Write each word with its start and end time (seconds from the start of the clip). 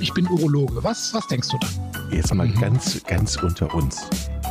ich 0.00 0.12
bin 0.12 0.26
Urologe. 0.28 0.82
Was, 0.82 1.12
was 1.14 1.26
denkst 1.26 1.48
du 1.48 1.58
dann? 1.58 2.12
Jetzt 2.12 2.32
mal 2.34 2.46
mhm. 2.46 2.60
ganz, 2.60 3.02
ganz 3.04 3.36
unter 3.36 3.74
uns. 3.74 4.08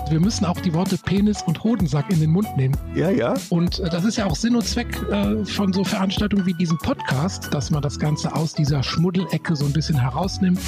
Wir 0.09 0.20
müssen 0.20 0.46
auch 0.46 0.59
die 0.59 0.73
Worte 0.73 0.97
Penis 0.97 1.42
und 1.43 1.63
Hodensack 1.63 2.09
in 2.12 2.20
den 2.20 2.31
Mund 2.31 2.47
nehmen. 2.55 2.75
Ja, 2.96 3.09
ja. 3.09 3.33
Und 3.49 3.79
äh, 3.79 3.89
das 3.89 4.05
ist 4.05 4.17
ja 4.17 4.25
auch 4.25 4.35
Sinn 4.35 4.55
und 4.55 4.65
Zweck 4.65 5.01
äh, 5.11 5.43
von 5.45 5.73
so 5.73 5.83
Veranstaltungen 5.83 6.45
wie 6.45 6.53
diesem 6.53 6.77
Podcast, 6.77 7.53
dass 7.53 7.71
man 7.71 7.81
das 7.81 7.99
Ganze 7.99 8.33
aus 8.33 8.54
dieser 8.54 8.83
Schmuddelecke 8.83 9.55
so 9.55 9.65
ein 9.65 9.73
bisschen 9.73 9.99
herausnimmt. 9.99 10.59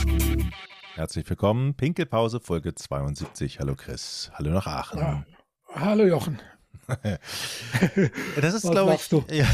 Herzlich 0.96 1.30
willkommen, 1.30 1.76
Pinkelpause, 1.76 2.40
Folge 2.40 2.76
72. 2.76 3.60
Hallo 3.60 3.76
Chris, 3.76 4.32
hallo 4.34 4.52
nach 4.52 4.68
Aachen. 4.68 5.00
Ja. 5.00 5.26
Hallo 5.74 6.06
Jochen. 6.06 6.40
das 8.42 8.54
ist, 8.54 8.70
glaube 8.70 8.96
ich, 8.96 9.38
ja, 9.38 9.48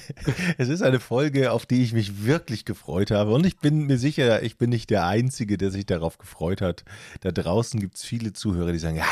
es 0.58 0.68
ist 0.68 0.82
eine 0.82 1.00
Folge, 1.00 1.52
auf 1.52 1.66
die 1.66 1.82
ich 1.82 1.92
mich 1.92 2.24
wirklich 2.24 2.64
gefreut 2.64 3.10
habe. 3.10 3.32
Und 3.32 3.46
ich 3.46 3.58
bin 3.58 3.86
mir 3.86 3.98
sicher, 3.98 4.42
ich 4.42 4.58
bin 4.58 4.70
nicht 4.70 4.90
der 4.90 5.06
Einzige, 5.06 5.56
der 5.56 5.70
sich 5.70 5.86
darauf 5.86 6.18
gefreut 6.18 6.60
hat. 6.60 6.84
Da 7.20 7.32
draußen 7.32 7.80
gibt 7.80 7.96
es 7.96 8.04
viele 8.04 8.32
Zuhörer, 8.32 8.72
die 8.72 8.78
sagen, 8.78 8.96
ja, 8.96 9.08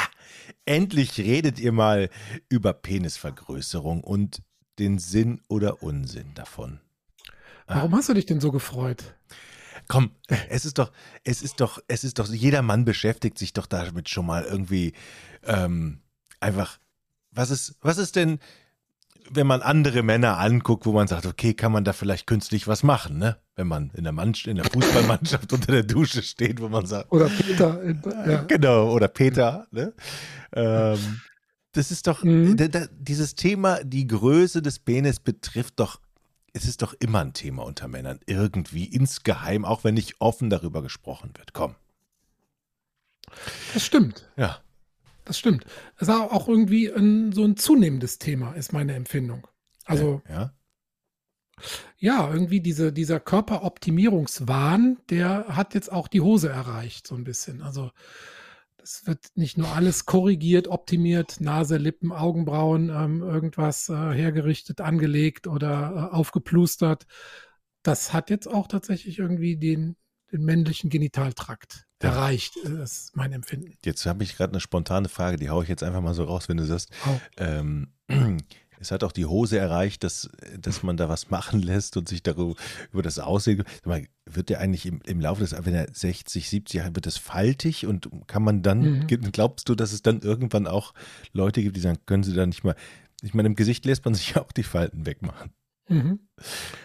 endlich 0.64 1.18
redet 1.18 1.58
ihr 1.58 1.72
mal 1.72 2.10
über 2.48 2.72
Penisvergrößerung 2.72 4.04
und 4.04 4.42
den 4.78 4.98
Sinn 4.98 5.40
oder 5.48 5.82
Unsinn 5.82 6.34
davon. 6.34 6.80
Warum 7.66 7.94
hast 7.94 8.08
du 8.08 8.14
dich 8.14 8.26
denn 8.26 8.40
so 8.40 8.50
gefreut? 8.50 9.14
Komm, 9.86 10.12
es 10.48 10.64
ist 10.64 10.78
doch, 10.78 10.92
es 11.24 11.42
ist 11.42 11.60
doch, 11.60 11.80
es 11.88 12.04
ist 12.04 12.18
doch, 12.18 12.28
jeder 12.28 12.62
Mann 12.62 12.84
beschäftigt 12.84 13.38
sich 13.38 13.52
doch 13.52 13.66
damit 13.66 14.08
schon 14.08 14.26
mal 14.26 14.44
irgendwie 14.44 14.92
ähm, 15.44 16.00
einfach 16.40 16.78
was 17.32 17.50
ist, 17.50 17.76
was 17.80 17.98
ist 17.98 18.16
denn, 18.16 18.38
wenn 19.30 19.46
man 19.46 19.62
andere 19.62 20.02
Männer 20.02 20.38
anguckt, 20.38 20.86
wo 20.86 20.92
man 20.92 21.06
sagt, 21.06 21.26
okay, 21.26 21.54
kann 21.54 21.72
man 21.72 21.84
da 21.84 21.92
vielleicht 21.92 22.26
künstlich 22.26 22.66
was 22.66 22.82
machen, 22.82 23.18
ne? 23.18 23.36
Wenn 23.54 23.68
man 23.68 23.90
in 23.94 24.04
der, 24.04 24.12
Mann, 24.12 24.34
in 24.44 24.56
der 24.56 24.64
Fußballmannschaft 24.64 25.52
unter 25.52 25.72
der 25.72 25.82
Dusche 25.84 26.22
steht, 26.22 26.60
wo 26.60 26.68
man 26.68 26.86
sagt. 26.86 27.12
Oder 27.12 27.28
Peter. 27.28 27.80
Ja. 28.26 28.42
Genau, 28.42 28.92
oder 28.92 29.08
Peter, 29.08 29.66
ne? 29.70 29.92
Ähm, 30.52 31.20
das 31.72 31.90
ist 31.90 32.06
doch, 32.06 32.24
mhm. 32.24 32.56
da, 32.56 32.68
da, 32.68 32.86
dieses 32.90 33.34
Thema, 33.34 33.84
die 33.84 34.06
Größe 34.06 34.62
des 34.62 34.78
Penis 34.80 35.20
betrifft 35.20 35.78
doch, 35.78 36.00
es 36.52 36.64
ist 36.64 36.82
doch 36.82 36.94
immer 36.98 37.20
ein 37.20 37.32
Thema 37.32 37.64
unter 37.64 37.86
Männern, 37.86 38.18
irgendwie, 38.26 38.84
insgeheim, 38.84 39.64
auch 39.64 39.84
wenn 39.84 39.94
nicht 39.94 40.16
offen 40.18 40.50
darüber 40.50 40.82
gesprochen 40.82 41.30
wird. 41.36 41.52
Komm. 41.52 41.76
Das 43.72 43.84
stimmt. 43.84 44.28
Ja 44.36 44.60
das 45.24 45.38
stimmt. 45.38 45.64
Das 45.98 46.08
ist 46.08 46.14
auch 46.14 46.48
irgendwie 46.48 46.90
ein, 46.90 47.32
so 47.32 47.44
ein 47.44 47.56
zunehmendes 47.56 48.18
Thema, 48.18 48.52
ist 48.52 48.72
meine 48.72 48.94
Empfindung. 48.94 49.46
Also, 49.84 50.22
ja. 50.28 50.54
Ja, 51.98 52.32
irgendwie 52.32 52.60
diese, 52.60 52.92
dieser 52.92 53.20
Körperoptimierungswahn, 53.20 54.98
der 55.10 55.44
hat 55.48 55.74
jetzt 55.74 55.92
auch 55.92 56.08
die 56.08 56.22
Hose 56.22 56.48
erreicht, 56.48 57.06
so 57.06 57.14
ein 57.14 57.24
bisschen. 57.24 57.60
Also, 57.62 57.90
das 58.78 59.06
wird 59.06 59.26
nicht 59.34 59.58
nur 59.58 59.68
alles 59.68 60.06
korrigiert, 60.06 60.68
optimiert, 60.68 61.40
Nase, 61.40 61.76
Lippen, 61.76 62.12
Augenbrauen, 62.12 62.88
ähm, 62.88 63.22
irgendwas 63.22 63.90
äh, 63.90 63.92
hergerichtet, 63.92 64.80
angelegt 64.80 65.46
oder 65.46 66.10
äh, 66.12 66.14
aufgeplustert. 66.14 67.06
Das 67.82 68.14
hat 68.14 68.30
jetzt 68.30 68.46
auch 68.46 68.68
tatsächlich 68.68 69.18
irgendwie 69.18 69.58
den, 69.58 69.96
den 70.32 70.44
männlichen 70.44 70.88
Genitaltrakt 70.88 71.86
erreicht, 72.04 72.54
das 72.64 72.92
ist 72.92 73.16
mein 73.16 73.32
Empfinden. 73.32 73.74
Jetzt 73.84 74.06
habe 74.06 74.24
ich 74.24 74.36
gerade 74.36 74.52
eine 74.52 74.60
spontane 74.60 75.08
Frage, 75.08 75.36
die 75.36 75.50
haue 75.50 75.62
ich 75.62 75.68
jetzt 75.68 75.82
einfach 75.82 76.00
mal 76.00 76.14
so 76.14 76.24
raus, 76.24 76.48
wenn 76.48 76.56
du 76.56 76.64
sagst. 76.64 76.90
Oh. 77.06 77.20
Ähm, 77.36 77.88
es 78.80 78.90
hat 78.90 79.04
auch 79.04 79.12
die 79.12 79.26
Hose 79.26 79.58
erreicht, 79.58 80.02
dass, 80.02 80.30
dass 80.58 80.82
man 80.82 80.96
da 80.96 81.08
was 81.08 81.30
machen 81.30 81.60
lässt 81.60 81.96
und 81.96 82.08
sich 82.08 82.22
darüber 82.22 82.54
über 82.92 83.02
das 83.02 83.18
Aussehen. 83.18 83.64
Wird 83.84 84.48
der 84.48 84.60
eigentlich 84.60 84.86
im, 84.86 85.00
im 85.04 85.20
Laufe 85.20 85.40
des, 85.40 85.54
wenn 85.64 85.74
er 85.74 85.88
60, 85.92 86.48
70 86.48 86.74
Jahre, 86.74 86.94
wird 86.94 87.06
das 87.06 87.18
faltig 87.18 87.86
und 87.86 88.08
kann 88.26 88.42
man 88.42 88.62
dann, 88.62 89.00
mhm. 89.00 89.06
glaubst 89.32 89.68
du, 89.68 89.74
dass 89.74 89.92
es 89.92 90.02
dann 90.02 90.20
irgendwann 90.20 90.66
auch 90.66 90.94
Leute 91.32 91.62
gibt, 91.62 91.76
die 91.76 91.80
sagen, 91.80 91.98
können 92.06 92.22
sie 92.22 92.34
da 92.34 92.46
nicht 92.46 92.64
mal, 92.64 92.76
ich 93.22 93.34
meine, 93.34 93.48
im 93.48 93.56
Gesicht 93.56 93.84
lässt 93.84 94.04
man 94.04 94.14
sich 94.14 94.36
auch 94.38 94.52
die 94.52 94.62
Falten 94.62 95.06
wegmachen. 95.06 95.52
Mhm. 95.88 96.20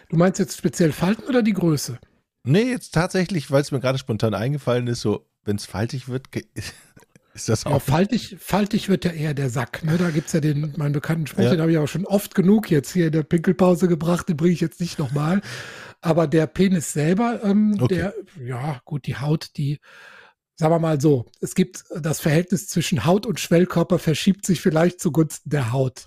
Du 0.10 0.18
meinst 0.18 0.40
jetzt 0.40 0.58
speziell 0.58 0.92
Falten 0.92 1.24
oder 1.30 1.44
die 1.44 1.54
Größe? 1.54 2.00
Nee, 2.46 2.70
jetzt 2.70 2.94
tatsächlich, 2.94 3.52
weil 3.52 3.62
es 3.62 3.72
mir 3.72 3.80
gerade 3.80 3.98
spontan 3.98 4.34
eingefallen 4.34 4.88
ist, 4.88 5.02
so, 5.02 5.28
wenn 5.44 5.56
es 5.56 5.66
faltig 5.66 6.08
wird, 6.08 6.28
ist 7.34 7.50
das 7.50 7.66
auch. 7.66 7.72
Ja, 7.72 7.80
faltig, 7.80 8.38
faltig 8.40 8.88
wird 8.88 9.06
ja 9.06 9.12
eher 9.12 9.34
der 9.34 9.50
Sack. 9.50 9.84
Ne? 9.84 9.98
Da 9.98 10.12
gibt 10.12 10.28
es 10.28 10.34
ja 10.34 10.40
den, 10.40 10.74
meinen 10.78 10.94
bekannten 10.94 11.28
Spruch, 11.28 11.44
ja. 11.44 11.52
den 11.52 11.62
habe 11.62 11.72
ich 11.72 11.78
auch 11.78 11.88
schon 11.88 12.06
oft 12.06 12.36
genug 12.36 12.70
jetzt 12.70 12.94
hier 12.94 13.08
in 13.08 13.12
der 13.12 13.24
Pinkelpause 13.24 13.88
gebracht, 13.88 14.30
den 14.30 14.38
bringe 14.38 14.54
ich 14.54 14.62
jetzt 14.62 14.80
nicht 14.80 15.00
nochmal. 15.00 15.42
Aber 16.02 16.28
der 16.28 16.46
Penis 16.48 16.94
selber, 16.94 17.42
ähm, 17.44 17.78
okay. 17.80 17.96
der, 17.96 18.14
ja, 18.46 18.80
gut, 18.86 19.08
die 19.08 19.18
Haut, 19.18 19.58
die, 19.58 19.80
sagen 20.56 20.74
wir 20.74 20.80
mal 20.80 21.02
so, 21.02 21.26
es 21.42 21.56
gibt 21.56 21.84
das 22.00 22.20
Verhältnis 22.20 22.68
zwischen 22.68 23.06
Haut 23.06 23.26
und 23.26 23.40
Schwellkörper 23.40 23.98
verschiebt 23.98 24.46
sich 24.46 24.62
vielleicht 24.62 25.02
zugunsten 25.02 25.50
der 25.50 25.72
Haut 25.72 26.06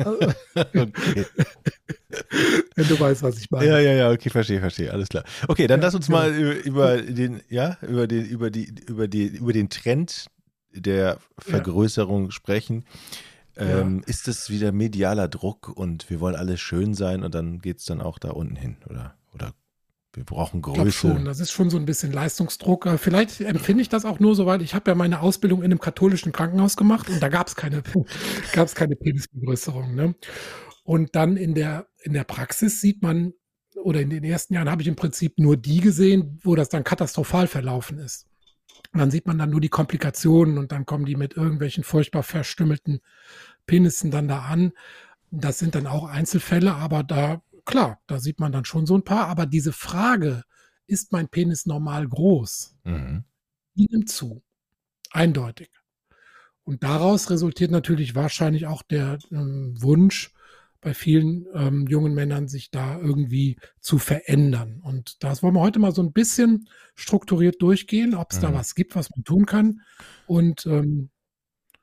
okay. 0.54 1.26
Wenn 2.74 2.88
du 2.88 2.98
weißt, 2.98 3.22
was 3.22 3.38
ich 3.38 3.50
meine. 3.50 3.66
Ja, 3.66 3.78
ja, 3.78 3.92
ja, 3.92 4.10
okay, 4.10 4.30
verstehe, 4.30 4.60
verstehe, 4.60 4.92
alles 4.92 5.08
klar. 5.08 5.24
Okay, 5.48 5.66
dann 5.66 5.80
ja, 5.80 5.86
lass 5.86 5.94
uns 5.94 6.08
ja. 6.08 6.12
mal 6.12 6.34
über, 6.34 6.56
über, 6.64 7.02
den, 7.02 7.40
ja, 7.48 7.76
über 7.82 8.06
den, 8.06 8.26
über 8.26 8.50
die, 8.50 8.72
über 8.86 9.08
die, 9.08 9.26
über 9.26 9.52
den 9.52 9.68
Trend 9.68 10.26
der 10.72 11.18
Vergrößerung 11.38 12.26
ja. 12.26 12.30
sprechen. 12.30 12.84
Ähm, 13.56 14.02
ist 14.06 14.26
das 14.26 14.48
wieder 14.48 14.72
medialer 14.72 15.28
Druck 15.28 15.68
und 15.68 16.08
wir 16.08 16.20
wollen 16.20 16.34
alle 16.34 16.56
schön 16.56 16.94
sein 16.94 17.22
und 17.22 17.34
dann 17.34 17.58
geht 17.58 17.78
es 17.78 17.84
dann 17.84 18.00
auch 18.00 18.18
da 18.18 18.30
unten 18.30 18.56
hin, 18.56 18.76
oder? 18.88 19.14
Oder 19.34 19.52
wir 20.12 20.24
brauchen 20.24 20.60
Größe. 20.60 20.90
Schon, 20.90 21.24
das 21.24 21.38
ist 21.38 21.52
schon 21.52 21.70
so 21.70 21.76
ein 21.76 21.86
bisschen 21.86 22.12
Leistungsdruck. 22.12 22.88
Vielleicht 22.98 23.40
empfinde 23.40 23.82
ich 23.82 23.88
das 23.88 24.04
auch 24.04 24.18
nur 24.18 24.34
so, 24.34 24.44
weil 24.44 24.60
ich 24.60 24.74
habe 24.74 24.90
ja 24.90 24.94
meine 24.96 25.20
Ausbildung 25.20 25.60
in 25.60 25.66
einem 25.66 25.78
katholischen 25.78 26.32
Krankenhaus 26.32 26.76
gemacht 26.76 27.08
und 27.08 27.22
da 27.22 27.28
gab 27.28 27.46
es 27.46 27.54
keine, 27.54 27.82
gab's 28.52 28.74
keine 28.74 28.96
Penisbegrößerung. 28.96 29.94
Ne? 29.94 30.14
Und 30.82 31.14
dann 31.14 31.36
in 31.36 31.54
der, 31.54 31.86
in 32.02 32.12
der 32.12 32.24
Praxis 32.24 32.80
sieht 32.80 33.02
man, 33.02 33.34
oder 33.76 34.00
in 34.00 34.10
den 34.10 34.24
ersten 34.24 34.54
Jahren 34.54 34.68
habe 34.68 34.82
ich 34.82 34.88
im 34.88 34.96
Prinzip 34.96 35.38
nur 35.38 35.56
die 35.56 35.80
gesehen, 35.80 36.40
wo 36.42 36.56
das 36.56 36.68
dann 36.68 36.84
katastrophal 36.84 37.46
verlaufen 37.46 37.98
ist. 37.98 38.26
Und 38.92 38.98
dann 38.98 39.10
sieht 39.10 39.26
man 39.26 39.38
dann 39.38 39.50
nur 39.50 39.60
die 39.60 39.68
Komplikationen 39.68 40.58
und 40.58 40.72
dann 40.72 40.86
kommen 40.86 41.04
die 41.04 41.14
mit 41.14 41.36
irgendwelchen 41.36 41.84
furchtbar 41.84 42.24
verstümmelten 42.24 43.00
Penissen 43.66 44.10
dann 44.10 44.26
da 44.26 44.40
an. 44.40 44.72
Das 45.30 45.60
sind 45.60 45.76
dann 45.76 45.86
auch 45.86 46.06
Einzelfälle, 46.06 46.74
aber 46.74 47.04
da 47.04 47.42
klar, 47.70 48.00
da 48.06 48.18
sieht 48.18 48.40
man 48.40 48.52
dann 48.52 48.64
schon 48.64 48.86
so 48.86 48.94
ein 48.94 49.04
paar, 49.04 49.28
aber 49.28 49.46
diese 49.46 49.72
Frage, 49.72 50.42
ist 50.90 51.12
mein 51.12 51.28
Penis 51.28 51.66
normal 51.66 52.08
groß, 52.08 52.76
mhm. 52.84 53.24
die 53.74 53.86
nimmt 53.90 54.08
zu. 54.10 54.42
Eindeutig. 55.12 55.70
Und 56.64 56.82
daraus 56.82 57.30
resultiert 57.30 57.70
natürlich 57.70 58.14
wahrscheinlich 58.14 58.66
auch 58.66 58.82
der 58.82 59.18
ähm, 59.30 59.74
Wunsch 59.80 60.32
bei 60.80 60.94
vielen 60.94 61.46
ähm, 61.54 61.86
jungen 61.86 62.14
Männern, 62.14 62.48
sich 62.48 62.70
da 62.70 62.98
irgendwie 62.98 63.58
zu 63.80 63.98
verändern. 63.98 64.80
Und 64.82 65.22
das 65.22 65.42
wollen 65.42 65.54
wir 65.54 65.60
heute 65.60 65.78
mal 65.78 65.94
so 65.94 66.02
ein 66.02 66.12
bisschen 66.12 66.68
strukturiert 66.94 67.60
durchgehen, 67.60 68.14
ob 68.14 68.32
es 68.32 68.38
mhm. 68.38 68.42
da 68.42 68.54
was 68.54 68.74
gibt, 68.74 68.96
was 68.96 69.10
man 69.10 69.24
tun 69.24 69.46
kann. 69.46 69.80
Und 70.26 70.66
ähm, 70.66 71.10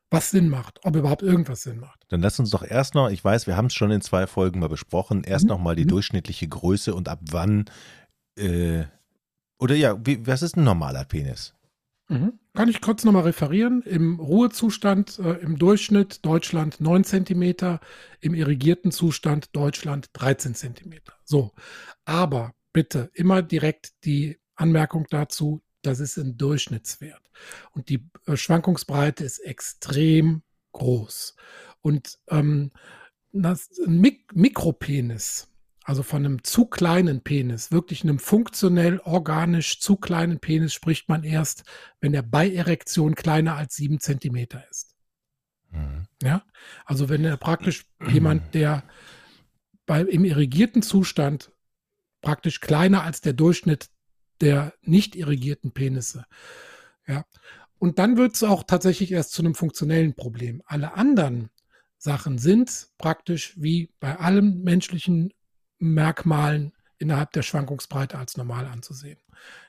was 0.09 0.31
Sinn 0.31 0.49
macht, 0.49 0.79
ob 0.83 0.95
überhaupt 0.95 1.21
irgendwas 1.21 1.63
Sinn 1.63 1.79
macht. 1.79 2.05
Dann 2.09 2.21
lass 2.21 2.39
uns 2.39 2.49
doch 2.49 2.63
erst 2.63 2.95
noch, 2.95 3.09
ich 3.09 3.23
weiß, 3.23 3.47
wir 3.47 3.57
haben 3.57 3.67
es 3.67 3.73
schon 3.73 3.91
in 3.91 4.01
zwei 4.01 4.27
Folgen 4.27 4.59
mal 4.59 4.69
besprochen, 4.69 5.23
erst 5.23 5.45
mhm. 5.45 5.49
noch 5.49 5.59
mal 5.59 5.75
die 5.75 5.83
mhm. 5.83 5.89
durchschnittliche 5.89 6.47
Größe 6.47 6.95
und 6.95 7.09
ab 7.09 7.19
wann, 7.29 7.65
äh, 8.37 8.85
oder 9.59 9.75
ja, 9.75 9.97
wie, 10.05 10.25
was 10.25 10.41
ist 10.41 10.55
ein 10.55 10.63
normaler 10.63 11.03
Penis? 11.03 11.53
Mhm. 12.09 12.39
Kann 12.53 12.69
ich 12.69 12.79
kurz 12.79 13.03
nochmal 13.03 13.23
referieren? 13.23 13.81
Im 13.81 14.19
Ruhezustand 14.19 15.19
äh, 15.19 15.33
im 15.33 15.57
Durchschnitt 15.57 16.25
Deutschland 16.25 16.79
9 16.79 17.03
cm, 17.03 17.79
im 18.21 18.33
irrigierten 18.33 18.91
Zustand 18.91 19.55
Deutschland 19.55 20.09
13 20.13 20.55
cm. 20.55 20.93
So, 21.25 21.51
aber 22.05 22.53
bitte 22.71 23.09
immer 23.13 23.41
direkt 23.41 24.05
die 24.05 24.39
Anmerkung 24.55 25.05
dazu, 25.09 25.61
das 25.81 25.99
ist 25.99 26.17
ein 26.17 26.37
Durchschnittswert. 26.37 27.21
Und 27.71 27.89
die 27.89 28.09
äh, 28.25 28.35
Schwankungsbreite 28.35 29.23
ist 29.23 29.39
extrem 29.39 30.43
groß. 30.73 31.35
Und 31.81 32.19
ähm, 32.29 32.71
das, 33.31 33.69
ein 33.85 33.99
Mik 33.99 34.35
Mikropenis, 34.35 35.47
also 35.83 36.03
von 36.03 36.25
einem 36.25 36.43
zu 36.43 36.65
kleinen 36.65 37.21
Penis, 37.21 37.71
wirklich 37.71 38.03
einem 38.03 38.19
funktionell 38.19 38.99
organisch 38.99 39.79
zu 39.79 39.95
kleinen 39.95 40.39
Penis, 40.39 40.73
spricht 40.73 41.07
man 41.07 41.23
erst, 41.23 41.63
wenn 42.01 42.13
er 42.13 42.23
bei 42.23 42.51
Erektion 42.51 43.15
kleiner 43.15 43.55
als 43.55 43.75
sieben 43.75 43.99
Zentimeter 43.99 44.67
ist. 44.69 44.95
Mhm. 45.71 46.07
Ja, 46.21 46.43
also 46.85 47.09
wenn 47.09 47.23
er 47.23 47.37
praktisch 47.37 47.85
jemand, 48.11 48.53
der 48.53 48.83
bei, 49.85 50.01
im 50.01 50.25
irrigierten 50.25 50.81
Zustand 50.81 51.51
praktisch 52.21 52.59
kleiner 52.59 53.03
als 53.03 53.21
der 53.21 53.33
Durchschnitt 53.33 53.89
der 54.41 54.73
nicht 54.81 55.15
irrigierten 55.15 55.73
Penisse. 55.73 56.25
Ja. 57.07 57.25
Und 57.79 57.99
dann 57.99 58.17
wird 58.17 58.35
es 58.35 58.43
auch 58.43 58.63
tatsächlich 58.63 59.11
erst 59.11 59.31
zu 59.33 59.41
einem 59.41 59.55
funktionellen 59.55 60.15
Problem. 60.15 60.63
Alle 60.65 60.93
anderen 60.93 61.49
Sachen 61.97 62.37
sind 62.37 62.87
praktisch 62.97 63.53
wie 63.57 63.91
bei 63.99 64.17
allen 64.17 64.63
menschlichen 64.63 65.33
Merkmalen 65.79 66.73
innerhalb 66.97 67.31
der 67.33 67.43
Schwankungsbreite 67.43 68.17
als 68.17 68.37
normal 68.37 68.65
anzusehen. 68.65 69.19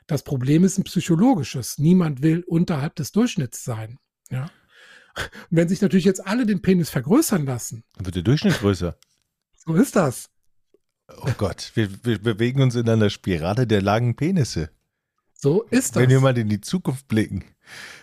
Das 0.07 0.23
Problem 0.23 0.63
ist 0.63 0.77
ein 0.77 0.83
psychologisches. 0.83 1.77
Niemand 1.77 2.21
will 2.21 2.43
unterhalb 2.47 2.95
des 2.95 3.11
Durchschnitts 3.11 3.63
sein. 3.63 3.99
Ja. 4.31 4.49
Und 5.15 5.57
wenn 5.57 5.69
sich 5.69 5.81
natürlich 5.81 6.05
jetzt 6.05 6.25
alle 6.25 6.45
den 6.45 6.61
Penis 6.61 6.89
vergrößern 6.89 7.45
lassen, 7.45 7.83
dann 7.95 8.05
wird 8.05 8.15
der 8.15 8.23
Durchschnitt 8.23 8.59
größer. 8.59 8.97
So 9.57 9.75
ist 9.75 9.95
das. 9.95 10.29
Oh 11.21 11.31
Gott, 11.37 11.71
wir, 11.75 11.89
wir 12.03 12.19
bewegen 12.19 12.61
uns 12.61 12.75
in 12.75 12.87
einer 12.89 13.09
Spirale 13.09 13.67
der 13.67 13.81
langen 13.81 14.15
Penisse. 14.15 14.69
So 15.33 15.63
ist 15.63 15.95
das. 15.95 16.03
Wenn 16.03 16.09
wir 16.09 16.19
mal 16.19 16.37
in 16.37 16.49
die 16.49 16.61
Zukunft 16.61 17.07
blicken. 17.07 17.45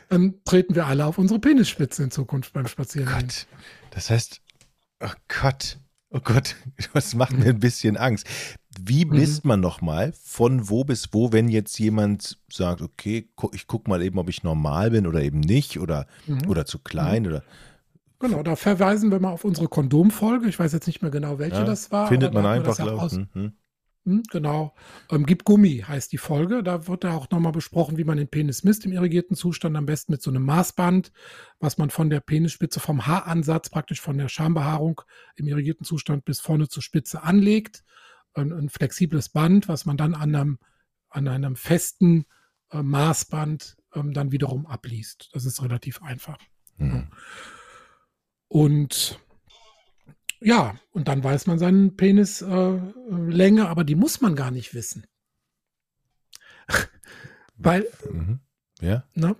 Dann 0.09 0.35
treten 0.45 0.75
wir 0.75 0.87
alle 0.87 1.07
auf 1.07 1.19
unsere 1.19 1.39
Penisspitze 1.41 2.05
in 2.05 2.11
Zukunft 2.11 2.53
beim 2.53 2.67
Spazieren. 2.67 3.09
Oh 3.09 3.19
Gott. 3.19 3.47
Das 3.91 4.11
heißt, 4.11 4.41
oh 5.01 5.11
Gott, 5.29 5.79
oh 6.11 6.21
Gott, 6.21 6.57
das 6.95 7.15
macht 7.15 7.37
mir 7.37 7.51
ein 7.51 7.61
bisschen 7.61 7.97
Angst. 7.97 8.27
Wie 8.79 9.05
mhm. 9.05 9.17
misst 9.17 9.45
man 9.45 9.61
nochmal 9.61 10.13
von 10.23 10.69
wo 10.69 10.85
bis 10.85 11.09
wo, 11.13 11.33
wenn 11.33 11.49
jetzt 11.49 11.79
jemand 11.79 12.39
sagt, 12.51 12.83
okay, 12.83 13.29
ich 13.53 13.67
gucke 13.67 13.91
mal 13.91 14.03
eben, 14.03 14.19
ob 14.19 14.29
ich 14.29 14.43
normal 14.43 14.91
bin 14.91 15.07
oder 15.07 15.23
eben 15.23 15.41
nicht 15.41 15.79
oder, 15.79 16.07
mhm. 16.27 16.49
oder 16.49 16.67
zu 16.67 16.79
klein 16.79 17.23
mhm. 17.23 17.29
oder 17.29 17.43
Genau, 18.19 18.43
da 18.43 18.57
verweisen 18.57 19.11
wir 19.11 19.21
mal 19.21 19.31
auf 19.31 19.45
unsere 19.45 19.69
Kondomfolge. 19.69 20.49
Ich 20.49 20.59
weiß 20.59 20.73
jetzt 20.73 20.87
nicht 20.87 21.03
mehr 21.03 21.11
genau, 21.11 21.39
welche 21.39 21.59
ja, 21.59 21.65
das 21.65 21.91
war. 21.91 22.09
Findet 22.09 22.33
man 22.33 22.47
einfach, 22.47 22.77
glaube 22.77 23.07
ich. 23.07 23.35
Mhm. 23.35 23.53
Hm, 24.07 24.23
genau. 24.31 24.73
Ähm, 25.11 25.27
Gib 25.27 25.45
Gummi 25.45 25.85
heißt 25.87 26.13
die 26.13 26.19
Folge. 26.19 26.63
Da 26.63 26.87
wird 26.87 27.03
ja 27.03 27.13
auch 27.13 27.29
nochmal 27.31 27.53
besprochen, 27.53 27.99
wie 27.99 28.05
man 28.05 28.17
den 28.17 28.29
Penis 28.29 28.63
misst 28.63 28.85
im 28.87 28.93
irrigierten 28.93 29.35
Zustand. 29.35 29.77
Am 29.77 29.85
besten 29.85 30.13
mit 30.13 30.23
so 30.23 30.31
einem 30.31 30.45
Maßband, 30.45 31.13
was 31.59 31.77
man 31.77 31.91
von 31.91 32.09
der 32.09 32.21
Penisspitze, 32.21 32.79
vom 32.79 33.07
Haaransatz, 33.07 33.69
praktisch 33.69 34.01
von 34.01 34.17
der 34.17 34.29
Schambehaarung 34.29 35.03
im 35.35 35.49
irrigierten 35.49 35.85
Zustand 35.85 36.25
bis 36.25 36.39
vorne 36.41 36.69
zur 36.69 36.85
Spitze 36.85 37.25
anlegt. 37.25 37.83
Ein, 38.33 38.53
ein 38.53 38.69
flexibles 38.69 39.29
Band, 39.29 39.67
was 39.67 39.87
man 39.87 39.97
dann 39.97 40.15
an 40.15 40.35
einem, 40.35 40.59
an 41.11 41.27
einem 41.27 41.57
festen 41.57 42.27
äh, 42.71 42.83
Maßband 42.83 43.77
ähm, 43.95 44.15
dann 44.15 44.31
wiederum 44.31 44.67
abliest. 44.67 45.31
Das 45.33 45.45
ist 45.45 45.61
relativ 45.63 46.01
einfach. 46.01 46.39
Mhm. 46.77 46.95
Ja. 46.95 47.09
Und 48.49 49.19
ja, 50.41 50.79
und 50.93 51.09
dann 51.09 51.25
weiß 51.25 51.47
man 51.47 51.59
seine 51.59 51.91
Penislänge, 51.91 53.63
äh, 53.63 53.67
aber 53.67 53.85
die 53.85 53.95
muss 53.95 54.21
man 54.21 54.37
gar 54.37 54.51
nicht 54.51 54.75
wissen. 54.75 55.07
weil, 57.57 57.87
mhm. 58.11 58.41
ja. 58.81 59.05
ne, 59.15 59.37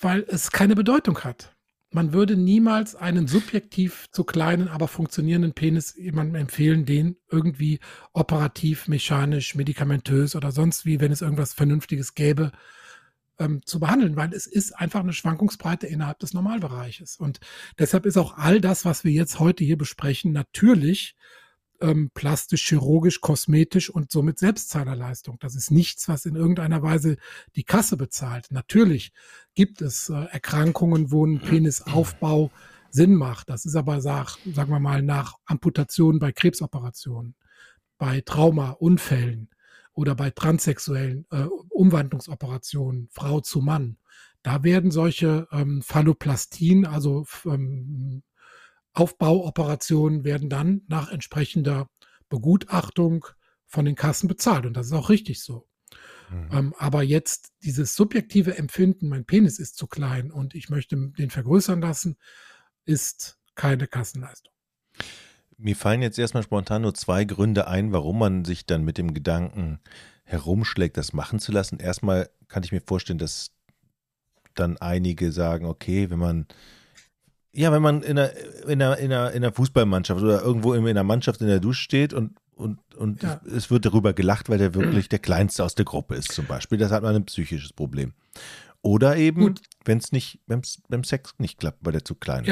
weil 0.00 0.24
es 0.28 0.50
keine 0.50 0.74
Bedeutung 0.74 1.20
hat. 1.20 1.52
Man 1.92 2.12
würde 2.12 2.36
niemals 2.36 2.94
einen 2.94 3.26
subjektiv 3.26 4.06
zu 4.10 4.24
kleinen, 4.24 4.68
aber 4.68 4.88
funktionierenden 4.88 5.54
Penis 5.54 5.94
jemandem 5.96 6.34
empfehlen, 6.34 6.84
den 6.84 7.16
irgendwie 7.30 7.80
operativ, 8.12 8.88
mechanisch, 8.88 9.54
medikamentös 9.54 10.36
oder 10.36 10.52
sonst 10.52 10.84
wie, 10.84 11.00
wenn 11.00 11.12
es 11.12 11.22
irgendwas 11.22 11.54
Vernünftiges 11.54 12.14
gäbe, 12.14 12.52
ähm, 13.38 13.60
zu 13.64 13.80
behandeln, 13.80 14.16
weil 14.16 14.32
es 14.32 14.46
ist 14.46 14.72
einfach 14.72 15.00
eine 15.00 15.12
Schwankungsbreite 15.12 15.86
innerhalb 15.86 16.18
des 16.18 16.34
Normalbereiches. 16.34 17.16
Und 17.16 17.40
deshalb 17.78 18.06
ist 18.06 18.16
auch 18.16 18.36
all 18.36 18.60
das, 18.60 18.84
was 18.84 19.04
wir 19.04 19.12
jetzt 19.12 19.38
heute 19.38 19.64
hier 19.64 19.78
besprechen, 19.78 20.32
natürlich 20.32 21.16
ähm, 21.80 22.10
plastisch, 22.14 22.66
chirurgisch, 22.68 23.20
kosmetisch 23.20 23.90
und 23.90 24.10
somit 24.10 24.38
Selbstzahlerleistung. 24.38 25.38
Das 25.40 25.54
ist 25.54 25.70
nichts, 25.70 26.08
was 26.08 26.24
in 26.24 26.36
irgendeiner 26.36 26.82
Weise 26.82 27.16
die 27.54 27.64
Kasse 27.64 27.96
bezahlt. 27.96 28.46
Natürlich 28.50 29.12
gibt 29.54 29.82
es 29.82 30.08
äh, 30.08 30.14
Erkrankungen, 30.14 31.10
wo 31.10 31.26
ein 31.26 31.40
Penisaufbau 31.40 32.50
Sinn 32.90 33.14
macht. 33.14 33.50
Das 33.50 33.66
ist 33.66 33.76
aber, 33.76 34.00
sag, 34.00 34.38
sagen 34.54 34.70
wir 34.70 34.80
mal, 34.80 35.02
nach 35.02 35.34
Amputation 35.44 36.18
bei 36.18 36.32
Krebsoperationen, 36.32 37.34
bei 37.98 38.22
Traumaunfällen 38.22 39.50
oder 39.92 40.14
bei 40.14 40.30
transsexuellen 40.30 41.26
äh, 41.30 41.46
Umwandlungsoperationen, 41.76 43.08
Frau 43.10 43.40
zu 43.40 43.60
Mann. 43.60 43.98
Da 44.42 44.64
werden 44.64 44.90
solche 44.90 45.48
ähm, 45.52 45.82
Phalloplastien, 45.82 46.86
also 46.86 47.26
ähm, 47.44 48.22
Aufbauoperationen, 48.92 50.24
werden 50.24 50.48
dann 50.48 50.82
nach 50.88 51.10
entsprechender 51.10 51.88
Begutachtung 52.28 53.26
von 53.66 53.84
den 53.84 53.94
Kassen 53.94 54.28
bezahlt. 54.28 54.66
Und 54.66 54.76
das 54.76 54.86
ist 54.86 54.92
auch 54.92 55.10
richtig 55.10 55.42
so. 55.42 55.68
Mhm. 56.30 56.48
Ähm, 56.52 56.74
aber 56.78 57.02
jetzt 57.02 57.52
dieses 57.62 57.94
subjektive 57.94 58.56
Empfinden, 58.56 59.08
mein 59.08 59.24
Penis 59.24 59.58
ist 59.58 59.76
zu 59.76 59.86
klein 59.86 60.30
und 60.30 60.54
ich 60.54 60.68
möchte 60.68 60.96
den 60.96 61.30
vergrößern 61.30 61.80
lassen, 61.80 62.16
ist 62.84 63.38
keine 63.54 63.86
Kassenleistung. 63.86 64.52
Mir 65.58 65.76
fallen 65.76 66.02
jetzt 66.02 66.18
erstmal 66.18 66.42
spontan 66.42 66.82
nur 66.82 66.94
zwei 66.94 67.24
Gründe 67.24 67.66
ein, 67.66 67.92
warum 67.92 68.18
man 68.18 68.44
sich 68.44 68.66
dann 68.66 68.84
mit 68.84 68.98
dem 68.98 69.14
Gedanken 69.14 69.80
herumschlägt, 70.26 70.96
das 70.96 71.12
machen 71.12 71.38
zu 71.38 71.52
lassen. 71.52 71.78
Erstmal 71.78 72.28
kann 72.48 72.62
ich 72.62 72.72
mir 72.72 72.82
vorstellen, 72.82 73.18
dass 73.18 73.52
dann 74.54 74.76
einige 74.78 75.32
sagen, 75.32 75.66
okay, 75.66 76.10
wenn 76.10 76.18
man 76.18 76.46
ja, 77.52 77.72
wenn 77.72 77.80
man 77.80 78.02
in 78.02 78.18
einer, 78.18 78.32
in 78.66 78.82
einer, 78.82 78.98
in 78.98 79.12
einer, 79.12 79.30
in 79.30 79.42
einer 79.42 79.52
Fußballmannschaft 79.52 80.22
oder 80.22 80.42
irgendwo 80.42 80.74
in 80.74 80.86
einer 80.86 81.04
Mannschaft 81.04 81.40
in 81.40 81.46
der 81.46 81.58
Dusche 81.58 81.82
steht 81.82 82.12
und, 82.12 82.36
und, 82.54 82.78
und 82.94 83.22
ja. 83.22 83.40
es 83.46 83.70
wird 83.70 83.86
darüber 83.86 84.12
gelacht, 84.12 84.50
weil 84.50 84.58
der 84.58 84.74
wirklich 84.74 85.08
der 85.08 85.20
Kleinste 85.20 85.64
aus 85.64 85.74
der 85.74 85.86
Gruppe 85.86 86.16
ist, 86.16 86.32
zum 86.32 86.44
Beispiel. 86.44 86.76
Das 86.76 86.92
hat 86.92 87.02
man 87.02 87.16
ein 87.16 87.24
psychisches 87.24 87.72
Problem. 87.72 88.12
Oder 88.82 89.16
eben, 89.16 89.54
wenn 89.86 89.98
es 89.98 90.12
nicht, 90.12 90.40
beim, 90.46 90.60
beim 90.88 91.02
Sex 91.02 91.34
nicht 91.38 91.58
klappt, 91.58 91.78
weil 91.80 91.92
der 91.92 92.04
zu 92.04 92.14
klein 92.14 92.44
ist. 92.44 92.48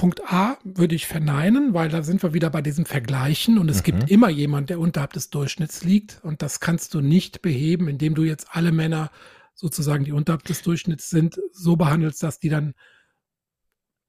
Punkt 0.00 0.22
A 0.32 0.56
würde 0.64 0.94
ich 0.94 1.06
verneinen, 1.06 1.74
weil 1.74 1.90
da 1.90 2.02
sind 2.02 2.22
wir 2.22 2.32
wieder 2.32 2.48
bei 2.48 2.62
diesem 2.62 2.86
Vergleichen 2.86 3.58
und 3.58 3.68
es 3.68 3.80
mhm. 3.80 3.82
gibt 3.82 4.10
immer 4.10 4.30
jemand, 4.30 4.70
der 4.70 4.80
unterhalb 4.80 5.12
des 5.12 5.28
Durchschnitts 5.28 5.84
liegt 5.84 6.24
und 6.24 6.40
das 6.40 6.58
kannst 6.58 6.94
du 6.94 7.02
nicht 7.02 7.42
beheben, 7.42 7.86
indem 7.86 8.14
du 8.14 8.22
jetzt 8.22 8.46
alle 8.52 8.72
Männer 8.72 9.10
sozusagen, 9.52 10.04
die 10.04 10.12
unterhalb 10.12 10.44
des 10.44 10.62
Durchschnitts 10.62 11.10
sind, 11.10 11.38
so 11.52 11.76
behandelst, 11.76 12.22
dass 12.22 12.40
die 12.40 12.48
dann 12.48 12.72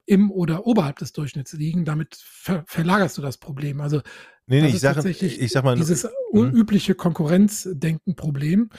im 0.06 0.32
oder 0.32 0.66
oberhalb 0.66 0.98
des 1.00 1.12
Durchschnitts 1.12 1.52
liegen. 1.52 1.84
Damit 1.84 2.16
ver 2.16 2.64
verlagerst 2.68 3.18
du 3.18 3.22
das 3.22 3.36
Problem. 3.36 3.82
Also 3.82 3.98
nee, 4.46 4.62
nee, 4.62 4.70
ich, 4.70 4.80
sage, 4.80 5.10
ich 5.10 5.52
sag 5.52 5.66
mal, 5.66 5.76
dieses 5.76 6.06
hm? 6.06 6.12
unübliche 6.32 6.96
Konkurrenzdenken-Problem. 6.96 8.70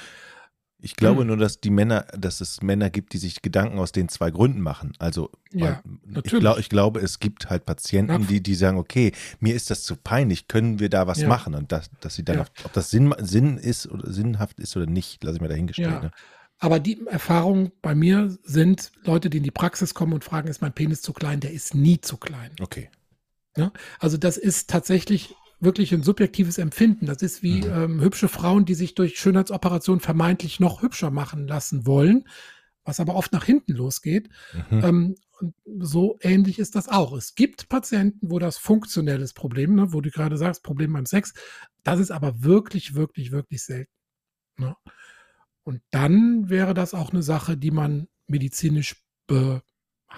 Ich 0.85 0.97
glaube 0.97 1.21
hm. 1.21 1.29
nur, 1.29 1.37
dass 1.37 1.61
die 1.61 1.71
Männer, 1.71 2.07
dass 2.19 2.41
es 2.41 2.61
Männer 2.61 2.91
gibt, 2.91 3.13
die 3.13 3.19
sich 3.19 3.41
Gedanken 3.41 3.79
aus 3.79 3.93
den 3.93 4.09
zwei 4.09 4.33
Gründen 4.33 4.61
machen. 4.61 4.93
Also 4.99 5.31
ja, 5.53 5.81
ich, 6.25 6.33
glaub, 6.33 6.59
ich, 6.59 6.69
glaube, 6.69 7.01
es 7.01 7.21
gibt 7.21 7.51
halt 7.51 7.65
Patienten, 7.65 8.27
die, 8.27 8.43
die 8.43 8.57
sagen, 8.57 8.79
okay, 8.79 9.13
mir 9.39 9.55
ist 9.55 9.71
das 9.71 9.85
zu 9.85 9.95
peinlich, 9.95 10.49
können 10.49 10.81
wir 10.81 10.91
da 10.91 11.07
was 11.07 11.21
ja. 11.21 11.29
machen? 11.29 11.55
Und 11.55 11.71
das, 11.71 11.89
dass 12.01 12.17
sie 12.17 12.25
dann, 12.25 12.39
ja. 12.39 12.45
ob 12.65 12.73
das 12.73 12.91
Sinn, 12.91 13.15
Sinn 13.19 13.59
ist 13.59 13.87
oder 13.87 14.13
sinnhaft 14.13 14.59
ist 14.59 14.77
oder 14.77 14.87
nicht, 14.87 15.23
lasse 15.23 15.37
ich 15.37 15.41
mir 15.41 15.49
dahingestellt. 15.49 16.03
Ne? 16.03 16.11
Aber 16.59 16.81
die 16.81 17.07
Erfahrungen 17.07 17.71
bei 17.81 17.95
mir 17.95 18.37
sind 18.43 18.91
Leute, 19.05 19.31
die 19.31 19.39
in 19.39 19.45
die 19.45 19.51
Praxis 19.53 19.95
kommen 19.95 20.13
und 20.13 20.25
fragen, 20.25 20.49
ist 20.49 20.63
mein 20.63 20.73
Penis 20.73 21.01
zu 21.01 21.13
klein? 21.13 21.39
Der 21.39 21.53
ist 21.53 21.77
nie 21.77 22.01
zu 22.01 22.17
klein. 22.17 22.51
Okay. 22.61 22.91
Ja? 23.57 23.73
Also 24.01 24.17
das 24.17 24.37
ist 24.37 24.69
tatsächlich 24.69 25.37
wirklich 25.63 25.93
ein 25.93 26.03
subjektives 26.03 26.59
Empfinden. 26.59 27.07
Das 27.07 27.23
ist 27.23 27.43
wie 27.43 27.63
mhm. 27.63 27.73
ähm, 27.73 28.01
hübsche 28.01 28.29
Frauen, 28.29 28.65
die 28.65 28.75
sich 28.75 28.95
durch 28.95 29.19
Schönheitsoperationen 29.19 30.01
vermeintlich 30.01 30.61
noch 30.61 30.83
hübscher 30.83 31.11
machen 31.11 31.47
lassen 31.47 31.87
wollen, 31.87 32.29
was 32.85 33.01
aber 33.01 33.15
oft 33.15 33.33
nach 33.33 33.45
hinten 33.45 33.73
losgeht. 33.73 34.29
Mhm. 34.71 34.85
Ähm, 34.85 35.15
und 35.41 35.55
so 35.79 36.19
ähnlich 36.21 36.59
ist 36.59 36.77
das 36.77 36.89
auch. 36.89 37.13
Es 37.13 37.35
gibt 37.35 37.69
Patienten, 37.69 38.31
wo 38.31 38.39
das 38.39 38.59
funktionelles 38.59 39.33
Problem, 39.33 39.75
ne, 39.75 39.93
wo 39.93 40.01
du 40.01 40.11
gerade 40.11 40.37
sagst, 40.37 40.63
Problem 40.63 40.93
beim 40.93 41.07
Sex, 41.07 41.35
das 41.83 41.99
ist 41.99 42.13
aber 42.13 42.43
wirklich, 42.43 42.95
wirklich, 42.95 43.33
wirklich 43.33 43.65
selten. 43.65 43.91
Ne? 44.57 44.77
Und 45.65 45.83
dann 45.91 46.49
wäre 46.49 46.75
das 46.75 46.95
auch 46.95 47.11
eine 47.11 47.23
Sache, 47.23 47.57
die 47.57 47.71
man 47.71 48.09
medizinisch 48.27 48.97
be 49.27 49.63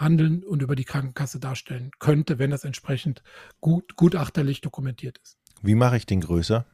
handeln 0.00 0.42
und 0.42 0.62
über 0.62 0.76
die 0.76 0.84
Krankenkasse 0.84 1.38
darstellen 1.38 1.90
könnte, 1.98 2.38
wenn 2.38 2.50
das 2.50 2.64
entsprechend 2.64 3.22
gut, 3.60 3.96
gutachterlich 3.96 4.60
dokumentiert 4.60 5.18
ist. 5.22 5.38
Wie 5.62 5.74
mache 5.74 5.96
ich 5.96 6.06
den 6.06 6.20
größer? 6.20 6.66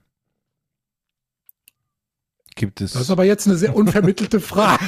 Gibt 2.56 2.80
es. 2.80 2.92
Das 2.92 3.02
ist 3.02 3.10
aber 3.10 3.24
jetzt 3.24 3.46
eine 3.46 3.56
sehr 3.56 3.74
unvermittelte 3.76 4.40
Frage. 4.40 4.84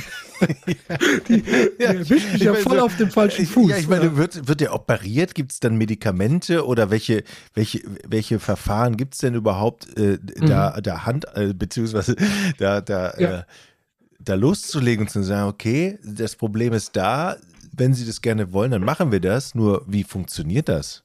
die, 1.29 1.43
die 1.43 1.83
erwischt 1.83 2.33
mich 2.33 2.43
ja 2.43 2.55
voll 2.55 2.81
auf 2.81 2.97
dem 2.97 3.11
falschen 3.11 3.47
Fuß. 3.47 3.71
Ja, 3.71 3.77
ich 3.77 3.89
meine, 3.89 4.17
wird, 4.17 4.49
wird 4.49 4.61
der 4.61 4.75
operiert? 4.75 5.35
Gibt 5.35 5.53
es 5.53 5.61
dann 5.61 5.77
Medikamente 5.77 6.67
oder 6.67 6.91
welche, 6.91 7.23
welche, 7.55 7.81
welche 8.07 8.41
Verfahren 8.41 8.97
gibt 8.97 9.15
es 9.15 9.21
denn 9.21 9.35
überhaupt, 9.35 9.97
äh, 9.97 10.19
da, 10.21 10.75
mhm. 10.77 10.83
da 10.83 11.07
Hand, 11.07 11.27
äh, 11.35 11.55
beziehungsweise 11.55 12.17
da, 12.59 12.81
da, 12.81 13.15
ja. 13.17 13.39
äh, 13.39 13.43
da 14.19 14.35
loszulegen 14.35 15.07
und 15.07 15.11
zu 15.11 15.23
sagen, 15.23 15.49
okay, 15.49 15.99
das 16.05 16.35
Problem 16.35 16.73
ist 16.73 16.97
da, 16.97 17.37
wenn 17.73 17.95
Sie 17.95 18.07
das 18.07 18.21
gerne 18.21 18.53
wollen, 18.53 18.71
dann 18.71 18.85
machen 18.85 19.13
wir 19.13 19.21
das. 19.21 19.55
Nur 19.55 19.85
wie 19.87 20.05
funktioniert 20.05 20.69
das? 20.69 21.03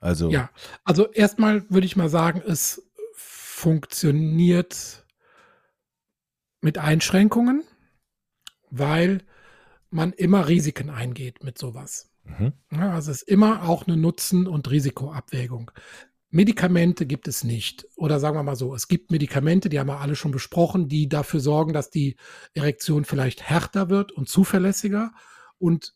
Also 0.00 0.30
ja, 0.30 0.50
also 0.84 1.10
erstmal 1.12 1.68
würde 1.70 1.86
ich 1.86 1.96
mal 1.96 2.08
sagen, 2.08 2.42
es 2.46 2.90
funktioniert 3.14 5.04
mit 6.60 6.78
Einschränkungen, 6.78 7.64
weil 8.70 9.22
man 9.90 10.12
immer 10.12 10.48
Risiken 10.48 10.90
eingeht 10.90 11.42
mit 11.44 11.56
sowas. 11.56 12.10
Mhm. 12.24 12.52
Also 12.70 13.10
es 13.10 13.22
ist 13.22 13.28
immer 13.28 13.68
auch 13.68 13.86
eine 13.86 13.96
Nutzen- 13.96 14.46
und 14.46 14.70
Risikoabwägung. 14.70 15.70
Medikamente 16.30 17.06
gibt 17.06 17.28
es 17.28 17.44
nicht. 17.44 17.86
Oder 17.96 18.18
sagen 18.18 18.36
wir 18.36 18.42
mal 18.42 18.56
so, 18.56 18.74
es 18.74 18.88
gibt 18.88 19.12
Medikamente, 19.12 19.68
die 19.68 19.78
haben 19.78 19.86
wir 19.86 20.00
alle 20.00 20.16
schon 20.16 20.32
besprochen, 20.32 20.88
die 20.88 21.08
dafür 21.08 21.38
sorgen, 21.38 21.72
dass 21.72 21.90
die 21.90 22.16
Erektion 22.54 23.04
vielleicht 23.04 23.42
härter 23.42 23.88
wird 23.88 24.10
und 24.10 24.28
zuverlässiger 24.28 25.12
und 25.58 25.94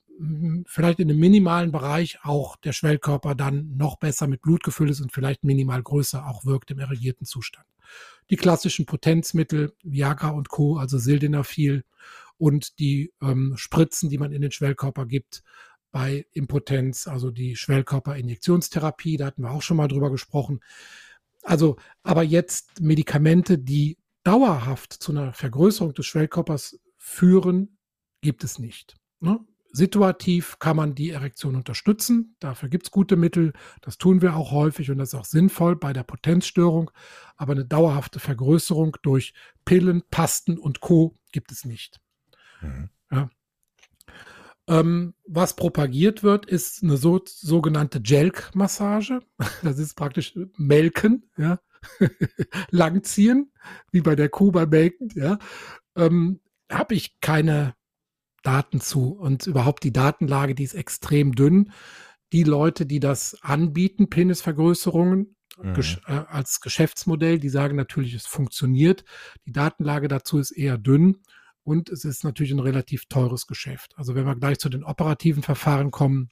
vielleicht 0.67 1.01
in 1.01 1.11
einem 1.11 1.21
minimalen 1.21 1.73
Bereich 1.73 2.19
auch 2.25 2.57
der 2.57 2.73
Schwellkörper 2.73 3.35
dann 3.35 3.77
noch 3.77 3.97
besser 3.97 4.27
mit 4.27 4.43
Blut 4.43 4.63
gefüllt 4.63 4.91
ist 4.91 5.01
und 5.01 5.13
vielleicht 5.13 5.45
minimal 5.45 5.83
größer 5.83 6.27
auch 6.27 6.45
wirkt 6.45 6.71
im 6.71 6.79
erregierten 6.79 7.25
Zustand. 7.25 7.67
Die 8.31 8.37
klassischen 8.37 8.87
Potenzmittel, 8.87 9.73
Viagra 9.83 10.31
und 10.31 10.49
Co., 10.49 10.77
also 10.77 10.99
Sildenafil 10.99 11.85
und 12.37 12.79
die 12.79 13.13
ähm, 13.23 13.55
Spritzen, 13.57 14.11
die 14.11 14.19
man 14.19 14.33
in 14.33 14.43
den 14.43 14.51
Schwellkörper 14.51 15.07
gibt, 15.07 15.43
bei 15.91 16.27
Impotenz, 16.33 17.09
also 17.09 17.31
die 17.31 17.57
Schwellkörperinjektionstherapie, 17.57 19.17
da 19.17 19.27
hatten 19.27 19.43
wir 19.43 19.51
auch 19.51 19.63
schon 19.63 19.79
mal 19.79 19.89
drüber 19.89 20.11
gesprochen. 20.11 20.61
Also, 21.43 21.77
aber 22.03 22.23
jetzt 22.23 22.81
Medikamente, 22.81 23.59
die 23.59 23.99
dauerhaft 24.23 24.93
zu 24.93 25.13
einer 25.13 25.33
Vergrößerung 25.33 25.95
des 25.95 26.07
Schwellkörpers 26.07 26.79
führen, 26.99 27.79
gibt 28.21 28.45
es 28.45 28.59
nicht. 28.59 28.97
Ne? 29.21 29.41
Situativ 29.71 30.59
kann 30.59 30.77
man 30.77 30.95
die 30.95 31.11
Erektion 31.11 31.55
unterstützen. 31.55 32.37
Dafür 32.41 32.69
gibt 32.69 32.87
es 32.87 32.91
gute 32.91 33.17
Mittel. 33.17 33.53
Das 33.83 33.99
tun 33.99 34.23
wir 34.23 34.35
auch 34.35 34.51
häufig 34.51 34.91
und 34.91 34.99
das 34.99 35.13
ist 35.13 35.19
auch 35.19 35.25
sinnvoll 35.25 35.77
bei 35.77 35.93
der 35.93 36.05
Potenzstörung. 36.05 36.91
Aber 37.37 37.53
eine 37.53 37.65
dauerhafte 37.65 38.19
Vergrößerung 38.19 38.97
durch 39.03 39.35
Pillen, 39.65 40.03
Pasten 40.11 40.59
und 40.59 40.81
Co. 40.81 41.19
gibt 41.33 41.53
es 41.53 41.65
nicht. 41.65 42.01
Mhm. 42.63 42.89
Ja. 43.11 43.31
Ähm, 44.69 45.15
was 45.27 45.57
propagiert 45.57 46.23
wird, 46.23 46.45
ist 46.47 46.83
eine 46.83 46.99
so, 46.99 47.23
sogenannte 47.25 48.01
Jelk-Massage. 48.05 49.21
Das 49.63 49.79
ist 49.79 49.95
praktisch 49.95 50.39
Melken, 50.57 51.31
ja. 51.37 51.59
Langziehen, 52.71 53.53
wie 53.93 54.01
bei 54.01 54.17
der 54.17 54.29
Kuh 54.29 54.51
beim 54.51 54.69
Melken, 54.69 55.09
ja. 55.15 55.39
Ähm, 55.97 56.41
Habe 56.71 56.95
ich 56.95 57.21
keine 57.21 57.75
Daten 58.43 58.81
zu. 58.81 59.13
Und 59.13 59.47
überhaupt 59.47 59.85
die 59.85 59.93
Datenlage, 59.93 60.55
die 60.55 60.65
ist 60.65 60.75
extrem 60.75 61.35
dünn. 61.35 61.73
Die 62.33 62.45
Leute, 62.45 62.87
die 62.87 63.01
das 63.01 63.37
anbieten, 63.43 64.11
Penisvergrößerungen, 64.11 65.37
mhm. 65.63 65.75
ges 65.75 65.99
äh, 66.07 66.25
als 66.29 66.61
Geschäftsmodell, 66.61 67.39
die 67.39 67.49
sagen 67.49 67.77
natürlich, 67.77 68.15
es 68.15 68.27
funktioniert. 68.27 69.05
Die 69.47 69.53
Datenlage 69.53 70.09
dazu 70.09 70.39
ist 70.39 70.51
eher 70.51 70.79
dünn. 70.79 71.19
Und 71.65 71.91
es 71.91 72.05
ist 72.05 72.25
natürlich 72.25 72.53
ein 72.53 72.61
relativ 72.61 73.07
teures 73.07 73.47
Geschäft. 73.47 73.93
Also 73.97 74.15
wenn 74.15 74.25
wir 74.25 74.37
gleich 74.37 74.59
zu 74.59 74.71
den 74.71 74.85
operativen 74.85 75.43
Verfahren 75.43 75.91
kommen, 75.91 76.31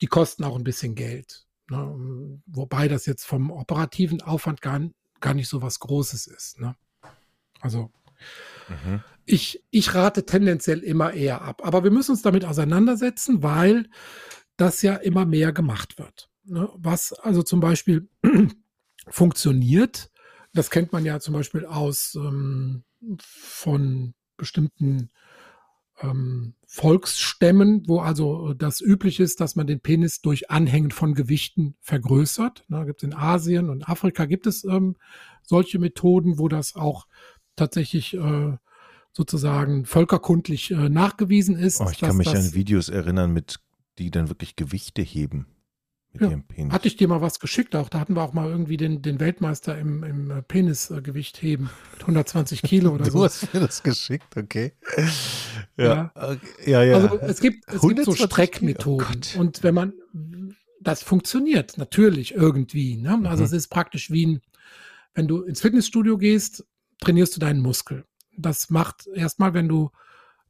die 0.00 0.06
kosten 0.06 0.44
auch 0.44 0.56
ein 0.56 0.64
bisschen 0.64 0.94
Geld. 0.94 1.46
Ne? 1.68 2.40
Wobei 2.46 2.88
das 2.88 3.04
jetzt 3.06 3.26
vom 3.26 3.50
operativen 3.50 4.22
Aufwand 4.22 4.62
gar, 4.62 4.80
gar 5.20 5.34
nicht 5.34 5.48
so 5.48 5.60
was 5.60 5.80
Großes 5.80 6.26
ist. 6.26 6.58
Ne? 6.60 6.76
Also 7.60 7.90
mhm. 8.68 9.02
Ich, 9.26 9.64
ich 9.70 9.94
rate 9.94 10.24
tendenziell 10.24 10.78
immer 10.78 11.12
eher 11.12 11.42
ab. 11.42 11.66
Aber 11.66 11.84
wir 11.84 11.90
müssen 11.90 12.12
uns 12.12 12.22
damit 12.22 12.44
auseinandersetzen, 12.44 13.42
weil 13.42 13.88
das 14.56 14.80
ja 14.82 14.94
immer 14.94 15.26
mehr 15.26 15.52
gemacht 15.52 15.98
wird. 15.98 16.30
Ne? 16.44 16.70
Was 16.76 17.12
also 17.12 17.42
zum 17.42 17.60
Beispiel 17.60 18.08
funktioniert, 19.08 20.10
das 20.54 20.70
kennt 20.70 20.92
man 20.92 21.04
ja 21.04 21.20
zum 21.20 21.34
Beispiel 21.34 21.66
aus 21.66 22.14
ähm, 22.14 22.84
von 23.18 24.14
bestimmten 24.36 25.10
ähm, 26.00 26.54
Volksstämmen, 26.66 27.82
wo 27.88 28.00
also 28.00 28.54
das 28.54 28.80
üblich 28.80 29.18
ist, 29.18 29.40
dass 29.40 29.56
man 29.56 29.66
den 29.66 29.80
Penis 29.80 30.20
durch 30.20 30.50
Anhängen 30.50 30.92
von 30.92 31.14
Gewichten 31.14 31.74
vergrößert. 31.80 32.64
Da 32.68 32.84
gibt 32.84 33.02
es 33.02 33.08
in 33.08 33.14
Asien 33.14 33.70
und 33.70 33.88
Afrika 33.88 34.24
gibt 34.26 34.46
es 34.46 34.64
ähm, 34.64 34.96
solche 35.42 35.78
Methoden, 35.78 36.38
wo 36.38 36.48
das 36.48 36.76
auch 36.76 37.06
tatsächlich 37.56 38.14
äh, 38.14 38.56
sozusagen 39.16 39.86
völkerkundlich 39.86 40.70
äh, 40.72 40.90
nachgewiesen 40.90 41.56
ist. 41.56 41.80
Oh, 41.80 41.88
ich 41.90 42.00
kann 42.00 42.18
mich 42.18 42.28
an 42.28 42.52
Videos 42.52 42.90
erinnern, 42.90 43.32
mit 43.32 43.60
die 43.98 44.10
dann 44.10 44.28
wirklich 44.28 44.56
Gewichte 44.56 45.00
heben 45.00 45.46
mit 46.12 46.20
ja. 46.20 46.28
ihrem 46.28 46.42
Penis. 46.42 46.72
Hatte 46.74 46.86
ich 46.86 46.98
dir 46.98 47.08
mal 47.08 47.22
was 47.22 47.40
geschickt 47.40 47.74
auch. 47.74 47.88
Da 47.88 47.98
hatten 47.98 48.14
wir 48.14 48.20
auch 48.20 48.34
mal 48.34 48.50
irgendwie 48.50 48.76
den, 48.76 49.00
den 49.00 49.18
Weltmeister 49.18 49.78
im, 49.78 50.04
im 50.04 50.30
äh, 50.30 50.42
Penisgewicht 50.42 51.40
heben. 51.40 51.70
Mit 51.92 52.02
120 52.02 52.60
Kilo 52.60 52.90
oder 52.90 53.04
du 53.06 53.10
so. 53.10 53.18
Du 53.20 53.24
hast 53.24 53.54
mir 53.54 53.60
das 53.60 53.82
geschickt, 53.82 54.36
okay. 54.36 54.74
Ja, 55.78 56.12
ja, 56.14 56.36
ja. 56.66 56.82
ja. 56.82 56.96
Also 56.96 57.18
es 57.20 57.40
gibt, 57.40 57.64
es 57.72 57.80
gibt 57.80 58.04
so 58.04 58.14
Streckmethoden. 58.14 59.22
Oh 59.34 59.40
und 59.40 59.62
wenn 59.62 59.74
man, 59.74 59.94
das 60.82 61.02
funktioniert 61.02 61.78
natürlich 61.78 62.34
irgendwie. 62.34 62.98
Ne? 62.98 63.18
Also 63.24 63.42
mhm. 63.42 63.46
es 63.46 63.52
ist 63.52 63.68
praktisch 63.68 64.10
wie 64.10 64.26
ein, 64.26 64.40
wenn 65.14 65.26
du 65.26 65.40
ins 65.40 65.62
Fitnessstudio 65.62 66.18
gehst, 66.18 66.66
trainierst 67.00 67.34
du 67.34 67.40
deinen 67.40 67.62
Muskel. 67.62 68.04
Das 68.36 68.70
macht 68.70 69.06
erstmal, 69.06 69.54
wenn 69.54 69.68
du 69.68 69.90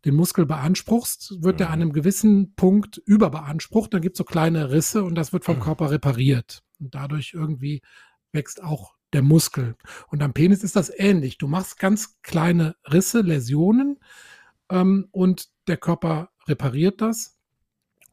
den 0.05 0.15
Muskel 0.15 0.47
beanspruchst, 0.47 1.43
wird 1.43 1.61
er 1.61 1.69
an 1.69 1.81
einem 1.81 1.93
gewissen 1.93 2.55
Punkt 2.55 2.99
überbeansprucht. 2.99 3.93
Dann 3.93 4.03
gibt 4.03 4.15
es 4.15 4.19
so 4.19 4.25
kleine 4.25 4.71
Risse 4.71 5.03
und 5.03 5.15
das 5.15 5.33
wird 5.33 5.45
vom 5.45 5.59
Körper 5.59 5.91
repariert. 5.91 6.63
Und 6.79 6.95
dadurch 6.95 7.33
irgendwie 7.35 7.83
wächst 8.33 8.63
auch 8.63 8.95
der 9.13 9.23
Muskel. 9.23 9.77
Und 10.09 10.23
am 10.23 10.33
Penis 10.33 10.63
ist 10.63 10.77
das 10.77 10.93
ähnlich. 10.95 11.39
Du 11.39 11.49
machst 11.49 11.79
ganz 11.79 12.21
kleine 12.23 12.77
Risse, 12.85 13.21
Läsionen 13.21 13.99
ähm, 14.71 15.09
und 15.11 15.49
der 15.67 15.77
Körper 15.77 16.31
repariert 16.47 17.01
das. 17.01 17.37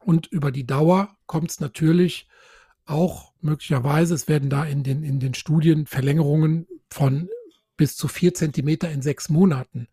Und 0.00 0.26
über 0.26 0.50
die 0.50 0.66
Dauer 0.66 1.16
kommt 1.26 1.50
es 1.50 1.60
natürlich 1.60 2.28
auch 2.86 3.32
möglicherweise, 3.40 4.14
es 4.14 4.28
werden 4.28 4.50
da 4.50 4.64
in 4.64 4.82
den, 4.82 5.02
in 5.02 5.20
den 5.20 5.34
Studien 5.34 5.86
Verlängerungen 5.86 6.66
von 6.90 7.28
bis 7.76 7.96
zu 7.96 8.08
vier 8.08 8.34
Zentimeter 8.34 8.90
in 8.90 9.02
sechs 9.02 9.28
Monaten 9.28 9.88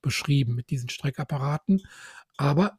beschrieben 0.00 0.54
mit 0.54 0.70
diesen 0.70 0.88
Streckapparaten. 0.88 1.82
Aber 2.36 2.78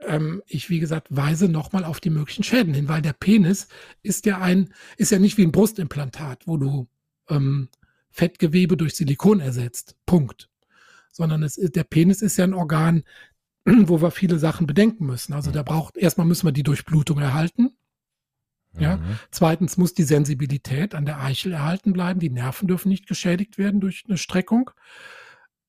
ähm, 0.00 0.42
ich, 0.46 0.70
wie 0.70 0.80
gesagt, 0.80 1.08
weise 1.10 1.48
nochmal 1.48 1.84
auf 1.84 2.00
die 2.00 2.10
möglichen 2.10 2.42
Schäden 2.42 2.74
hin, 2.74 2.88
weil 2.88 3.02
der 3.02 3.12
Penis 3.12 3.68
ist 4.02 4.26
ja 4.26 4.38
ein, 4.38 4.72
ist 4.96 5.12
ja 5.12 5.18
nicht 5.18 5.36
wie 5.36 5.44
ein 5.44 5.52
Brustimplantat, 5.52 6.46
wo 6.46 6.56
du 6.56 6.88
ähm, 7.28 7.68
Fettgewebe 8.10 8.76
durch 8.76 8.94
Silikon 8.94 9.40
ersetzt. 9.40 9.96
Punkt. 10.06 10.48
Sondern 11.12 11.42
es 11.42 11.56
ist, 11.58 11.76
der 11.76 11.84
Penis 11.84 12.22
ist 12.22 12.36
ja 12.36 12.44
ein 12.44 12.54
Organ, 12.54 13.04
wo 13.64 14.00
wir 14.00 14.10
viele 14.10 14.38
Sachen 14.38 14.66
bedenken 14.66 15.06
müssen. 15.06 15.32
Also 15.32 15.50
da 15.50 15.62
braucht, 15.62 15.96
erstmal 15.96 16.26
müssen 16.26 16.46
wir 16.46 16.52
die 16.52 16.62
Durchblutung 16.62 17.18
erhalten. 17.18 17.76
Ja. 18.78 18.96
Mhm. 18.96 19.18
Zweitens 19.30 19.76
muss 19.76 19.94
die 19.94 20.04
Sensibilität 20.04 20.94
an 20.94 21.04
der 21.04 21.20
Eichel 21.20 21.52
erhalten 21.52 21.92
bleiben. 21.92 22.20
Die 22.20 22.30
Nerven 22.30 22.68
dürfen 22.68 22.88
nicht 22.88 23.06
geschädigt 23.06 23.58
werden 23.58 23.80
durch 23.80 24.04
eine 24.08 24.18
Streckung. 24.18 24.70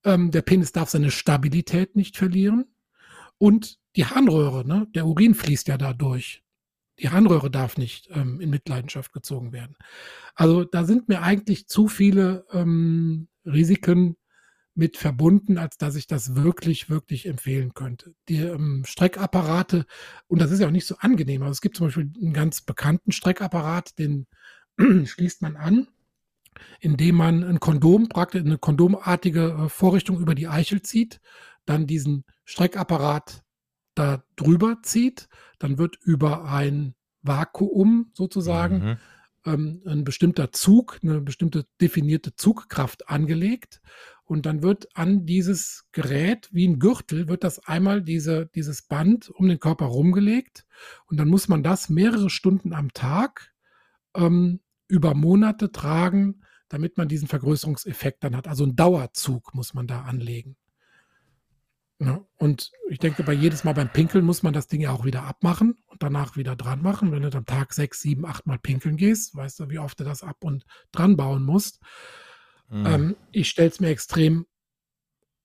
Ähm, 0.04 0.32
der 0.32 0.42
Penis 0.42 0.72
darf 0.72 0.90
seine 0.90 1.12
Stabilität 1.12 1.96
nicht 1.96 2.18
verlieren. 2.18 2.66
Und 3.38 3.80
die 3.96 4.06
Harnröhre, 4.06 4.66
ne? 4.68 4.88
der 4.94 5.06
Urin 5.08 5.34
fließt 5.34 5.68
ja 5.68 5.78
da 5.78 5.94
durch. 5.94 6.44
Die 7.00 7.10
Harnröhre 7.10 7.50
darf 7.50 7.78
nicht 7.78 8.10
ähm, 8.12 8.40
in 8.40 8.52
Mitleidenschaft 8.52 9.12
gezogen 9.14 9.52
werden. 9.52 9.76
Also 10.36 10.64
da 10.64 10.84
sind 10.84 11.10
mir 11.10 11.24
eigentlich 11.24 11.68
zu 11.68 11.88
viele 11.88 12.46
ähm, 12.52 13.28
Risiken 13.46 14.16
mit 14.74 14.98
verbunden, 14.98 15.58
als 15.58 15.78
dass 15.78 15.96
ich 15.96 16.08
das 16.08 16.36
wirklich, 16.36 16.90
wirklich 16.90 17.26
empfehlen 17.26 17.74
könnte. 17.74 18.16
Die 18.30 18.38
ähm, 18.38 18.84
Streckapparate, 18.86 19.86
und 20.28 20.42
das 20.42 20.52
ist 20.52 20.60
ja 20.60 20.68
auch 20.68 20.72
nicht 20.72 20.88
so 20.88 20.96
angenehm, 21.00 21.42
also 21.42 21.52
es 21.52 21.62
gibt 21.62 21.76
zum 21.78 21.88
Beispiel 21.88 22.12
einen 22.22 22.34
ganz 22.34 22.62
bekannten 22.62 23.12
Streckapparat, 23.12 23.98
den 24.00 24.28
schließt 25.06 25.42
man 25.42 25.56
an 25.56 25.88
indem 26.80 27.16
man 27.16 27.44
ein 27.44 27.60
Kondom, 27.60 28.10
praktisch 28.10 28.42
eine 28.42 28.58
kondomartige 28.58 29.58
äh, 29.66 29.70
Vorrichtung 29.70 30.20
über 30.20 30.36
die 30.36 30.48
Eichel 30.48 30.82
zieht, 30.82 31.22
dann 31.66 31.88
diesen 31.88 32.26
Streckapparat 32.46 33.44
da 33.96 34.24
drüber 34.36 34.78
zieht, 34.84 35.28
dann 35.60 35.78
wird 35.78 35.98
über 36.02 36.46
ein 36.46 36.96
Vakuum 37.22 38.12
sozusagen 38.14 38.84
mhm. 38.84 38.98
ähm, 39.46 39.82
ein 39.86 40.04
bestimmter 40.04 40.52
Zug, 40.52 41.00
eine 41.04 41.22
bestimmte 41.22 41.66
definierte 41.80 42.36
Zugkraft 42.36 43.10
angelegt 43.10 43.82
und 44.26 44.46
dann 44.46 44.64
wird 44.64 44.96
an 44.96 45.26
dieses 45.26 45.88
Gerät 45.92 46.50
wie 46.52 46.68
ein 46.68 46.80
Gürtel 46.80 47.28
wird 47.28 47.44
das 47.44 47.60
einmal 47.68 48.02
diese, 48.02 48.48
dieses 48.48 48.84
Band 48.84 49.30
um 49.30 49.48
den 49.48 49.60
Körper 49.60 49.86
rumgelegt 49.86 50.66
und 51.06 51.18
dann 51.18 51.28
muss 51.28 51.48
man 51.48 51.64
das 51.64 51.90
mehrere 51.90 52.30
Stunden 52.30 52.74
am 52.74 52.94
Tag 52.94 53.52
ähm, 54.16 54.62
über 54.88 55.14
Monate 55.14 55.72
tragen, 55.72 56.42
damit 56.70 56.98
man 56.98 57.08
diesen 57.08 57.28
Vergrößerungseffekt 57.28 58.24
dann 58.24 58.36
hat. 58.36 58.48
Also 58.48 58.64
einen 58.64 58.76
Dauerzug 58.76 59.54
muss 59.54 59.74
man 59.74 59.88
da 59.88 60.04
anlegen. 60.04 60.56
Ja, 62.04 62.26
und 62.38 62.72
ich 62.90 62.98
denke, 62.98 63.22
bei 63.22 63.34
jedes 63.34 63.64
Mal 63.64 63.74
beim 63.74 63.94
Pinkeln 63.94 64.26
muss 64.26 64.42
man 64.42 64.54
das 64.54 64.68
Ding 64.68 64.82
ja 64.82 64.92
auch 64.92 65.06
wieder 65.06 65.24
abmachen 65.24 65.76
und 65.86 66.02
danach 66.02 66.36
wieder 66.36 66.56
dran 66.56 66.82
machen. 66.82 67.12
Wenn 67.12 67.22
du 67.22 67.38
am 67.38 67.46
Tag 67.46 67.74
sechs, 67.74 68.02
sieben, 68.02 68.26
acht 68.26 68.48
Mal 68.48 68.58
pinkeln 68.58 68.98
gehst, 68.98 69.36
weißt 69.36 69.60
du, 69.60 69.70
wie 69.70 69.78
oft 69.78 70.00
du 70.00 70.04
das 70.04 70.24
ab 70.24 70.38
und 70.44 70.66
dran 70.92 71.16
bauen 71.16 71.44
musst. 71.44 71.80
Mhm. 72.72 72.86
Ähm, 72.86 73.16
ich 73.32 73.50
stelle 73.50 73.70
es 73.70 73.80
mir 73.80 73.90
extrem 73.90 74.46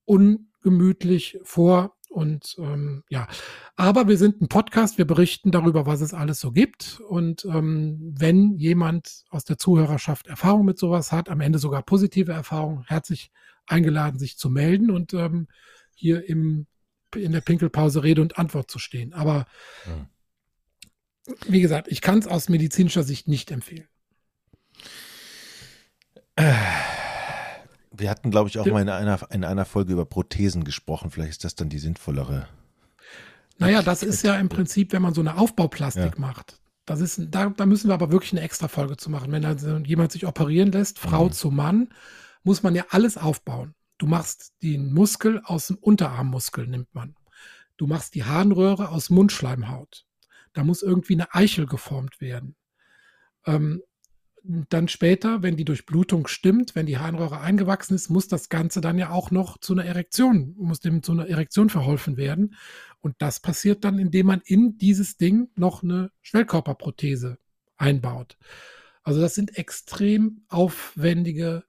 ungemütlich 0.05 1.39
vor 1.43 1.97
Und 2.09 2.55
ähm, 2.57 3.03
ja, 3.09 3.27
aber 3.75 4.07
wir 4.07 4.17
sind 4.17 4.41
ein 4.41 4.47
Podcast, 4.47 4.97
wir 4.97 5.05
berichten 5.05 5.51
darüber, 5.51 5.85
was 5.85 5.99
es 5.99 6.13
alles 6.13 6.39
so 6.39 6.51
gibt. 6.51 7.01
Und 7.01 7.43
ähm, 7.45 8.15
wenn 8.17 8.55
jemand 8.55 9.25
aus 9.29 9.43
der 9.43 9.57
Zuhörerschaft 9.57 10.27
Erfahrung 10.27 10.65
mit 10.65 10.79
sowas 10.79 11.11
hat, 11.11 11.29
am 11.29 11.41
Ende 11.41 11.59
sogar 11.59 11.83
positive 11.83 12.31
Erfahrungen, 12.31 12.85
herzlich 12.87 13.29
eingeladen, 13.67 14.17
sich 14.17 14.37
zu 14.37 14.49
melden 14.49 14.89
und 14.89 15.13
ähm, 15.13 15.49
hier 15.93 16.27
im, 16.29 16.65
in 17.13 17.33
der 17.33 17.41
Pinkelpause 17.41 18.03
Rede 18.03 18.21
und 18.21 18.39
Antwort 18.39 18.71
zu 18.71 18.79
stehen. 18.79 19.13
Aber 19.13 19.45
ja. 19.85 20.09
wie 21.47 21.59
gesagt, 21.59 21.89
ich 21.89 21.99
kann 21.99 22.19
es 22.19 22.27
aus 22.27 22.47
medizinischer 22.47 23.03
Sicht 23.03 23.27
nicht 23.27 23.51
empfehlen. 23.51 23.89
Wir 27.97 28.09
hatten, 28.09 28.31
glaube 28.31 28.49
ich, 28.49 28.59
auch 28.59 28.65
mal 28.65 28.81
in 28.81 28.89
einer, 28.89 29.31
in 29.31 29.43
einer 29.43 29.65
Folge 29.65 29.93
über 29.93 30.05
Prothesen 30.05 30.63
gesprochen. 30.63 31.11
Vielleicht 31.11 31.31
ist 31.31 31.43
das 31.43 31.55
dann 31.55 31.69
die 31.69 31.79
sinnvollere. 31.79 32.47
Naja, 33.57 33.81
das 33.81 34.03
ist 34.03 34.23
ja 34.23 34.35
im 34.35 34.49
Prinzip, 34.49 34.93
wenn 34.93 35.01
man 35.01 35.13
so 35.13 35.21
eine 35.21 35.37
Aufbauplastik 35.37 36.13
ja. 36.15 36.19
macht. 36.19 36.59
Das 36.85 37.01
ist, 37.01 37.19
da, 37.31 37.49
da 37.49 37.65
müssen 37.65 37.89
wir 37.89 37.95
aber 37.95 38.11
wirklich 38.11 38.31
eine 38.31 38.41
extra 38.41 38.67
Folge 38.67 38.97
zu 38.97 39.09
machen. 39.09 39.31
Wenn 39.31 39.43
also 39.43 39.77
jemand 39.77 40.11
sich 40.11 40.25
operieren 40.25 40.71
lässt, 40.71 40.99
Frau 40.99 41.25
mhm. 41.25 41.31
zu 41.31 41.51
Mann, 41.51 41.89
muss 42.43 42.63
man 42.63 42.75
ja 42.75 42.85
alles 42.89 43.17
aufbauen. 43.17 43.73
Du 43.97 44.05
machst 44.05 44.53
den 44.61 44.93
Muskel 44.93 45.41
aus 45.43 45.67
dem 45.67 45.77
Unterarmmuskel, 45.77 46.67
nimmt 46.67 46.93
man. 46.93 47.15
Du 47.77 47.87
machst 47.87 48.15
die 48.15 48.23
Harnröhre 48.23 48.89
aus 48.89 49.09
Mundschleimhaut. 49.09 50.05
Da 50.53 50.63
muss 50.63 50.81
irgendwie 50.81 51.13
eine 51.13 51.33
Eichel 51.33 51.65
geformt 51.65 52.21
werden. 52.21 52.55
Ähm, 53.45 53.81
dann 54.43 54.87
später, 54.87 55.43
wenn 55.43 55.57
die 55.57 55.65
Durchblutung 55.65 56.27
stimmt, 56.27 56.75
wenn 56.75 56.85
die 56.85 56.97
Harnröhre 56.97 57.41
eingewachsen 57.41 57.95
ist, 57.95 58.09
muss 58.09 58.27
das 58.27 58.49
Ganze 58.49 58.81
dann 58.81 58.97
ja 58.97 59.09
auch 59.09 59.31
noch 59.31 59.57
zu 59.57 59.73
einer 59.73 59.85
Erektion, 59.85 60.55
muss 60.57 60.79
dem 60.79 61.03
zu 61.03 61.11
einer 61.11 61.27
Erektion 61.27 61.69
verholfen 61.69 62.17
werden. 62.17 62.55
Und 63.01 63.15
das 63.19 63.39
passiert 63.39 63.83
dann, 63.83 63.99
indem 63.99 64.27
man 64.27 64.41
in 64.45 64.77
dieses 64.77 65.17
Ding 65.17 65.49
noch 65.55 65.83
eine 65.83 66.11
Schwellkörperprothese 66.21 67.37
einbaut. 67.77 68.37
Also 69.03 69.21
das 69.21 69.35
sind 69.35 69.57
extrem 69.57 70.43
aufwendige, 70.49 71.63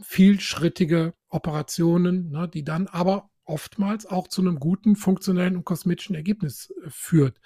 vielschrittige 0.00 1.14
Operationen, 1.28 2.30
ne, 2.30 2.48
die 2.48 2.64
dann 2.64 2.86
aber 2.86 3.30
oftmals 3.44 4.06
auch 4.06 4.28
zu 4.28 4.40
einem 4.40 4.58
guten 4.58 4.96
funktionellen 4.96 5.56
und 5.56 5.64
kosmetischen 5.64 6.14
Ergebnis 6.14 6.72
äh, 6.82 6.88
führt. 6.88 7.40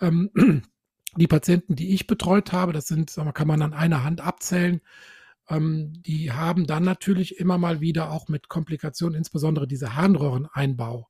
Ähm, 0.00 0.30
die 1.16 1.26
Patienten, 1.26 1.76
die 1.76 1.94
ich 1.94 2.06
betreut 2.06 2.52
habe, 2.52 2.72
das 2.72 2.86
sind, 2.86 3.14
kann 3.34 3.48
man 3.48 3.62
an 3.62 3.72
einer 3.72 4.04
Hand 4.04 4.20
abzählen, 4.20 4.80
ähm, 5.48 5.92
die 6.02 6.32
haben 6.32 6.66
dann 6.66 6.84
natürlich 6.84 7.38
immer 7.38 7.58
mal 7.58 7.80
wieder 7.80 8.10
auch 8.10 8.28
mit 8.28 8.48
Komplikationen, 8.48 9.16
insbesondere 9.18 9.66
diese 9.66 9.94
Harnröhreneinbau. 9.94 11.08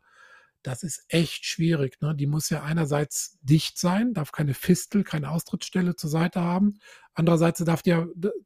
Das 0.63 0.83
ist 0.83 1.05
echt 1.09 1.45
schwierig. 1.45 2.01
Ne? 2.01 2.15
Die 2.15 2.27
muss 2.27 2.49
ja 2.49 2.63
einerseits 2.63 3.39
dicht 3.43 3.79
sein, 3.79 4.15
darf 4.15 4.33
keine 4.33 4.55
Fistel, 4.55 5.05
keine 5.05 5.31
Austrittsstelle 5.31 5.95
zur 5.95 6.09
Seite 6.09 6.41
haben. 6.41 6.79
Andererseits 7.13 7.63
darf 7.65 7.83
die, 7.83 7.95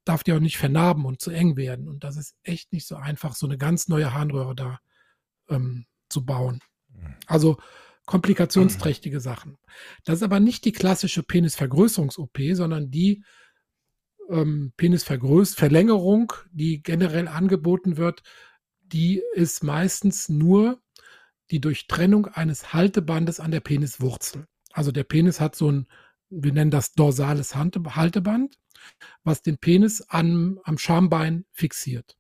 darf 0.05 0.25
die 0.25 0.33
auch 0.33 0.41
nicht 0.41 0.59
vernarben 0.59 1.05
und 1.05 1.21
zu 1.21 1.31
eng 1.31 1.57
werden. 1.57 1.89
Und 1.89 2.03
das 2.03 2.17
ist 2.17 2.35
echt 2.43 2.73
nicht 2.73 2.89
so 2.89 2.97
einfach, 2.97 3.37
so 3.37 3.47
eine 3.47 3.57
ganz 3.57 3.87
neue 3.87 4.13
Harnröhre 4.13 4.57
da 4.57 4.81
ähm, 5.49 5.87
zu 6.09 6.27
bauen. 6.27 6.61
Mhm. 6.93 7.15
Also 7.27 7.59
komplikationsträchtige 8.09 9.21
Sachen. 9.21 9.59
Das 10.05 10.17
ist 10.17 10.23
aber 10.23 10.41
nicht 10.41 10.65
die 10.65 10.73
klassische 10.73 11.23
Penisvergrößerungs-OP, 11.23 12.39
sondern 12.55 12.91
die 12.91 13.23
ähm, 14.31 14.73
Penisverlängerung, 14.79 16.33
die 16.51 16.83
generell 16.83 17.29
angeboten 17.29 17.99
wird, 17.99 18.23
die 18.81 19.23
ist 19.35 19.63
meistens 19.63 20.31
nur 20.31 20.81
die 21.51 21.61
Durchtrennung 21.61 22.27
eines 22.27 22.73
Haltebandes 22.73 23.41
an 23.41 23.51
der 23.51 23.61
Peniswurzel. 23.61 24.47
Also 24.73 24.91
der 24.91 25.05
Penis 25.05 25.39
hat 25.39 25.55
so 25.55 25.71
ein, 25.71 25.87
wir 26.31 26.53
nennen 26.53 26.71
das 26.71 26.93
dorsales 26.93 27.55
Halteband, 27.55 28.59
was 29.23 29.43
den 29.43 29.59
Penis 29.59 30.01
am, 30.09 30.61
am 30.65 30.79
Schambein 30.79 31.45
fixiert. 31.53 32.18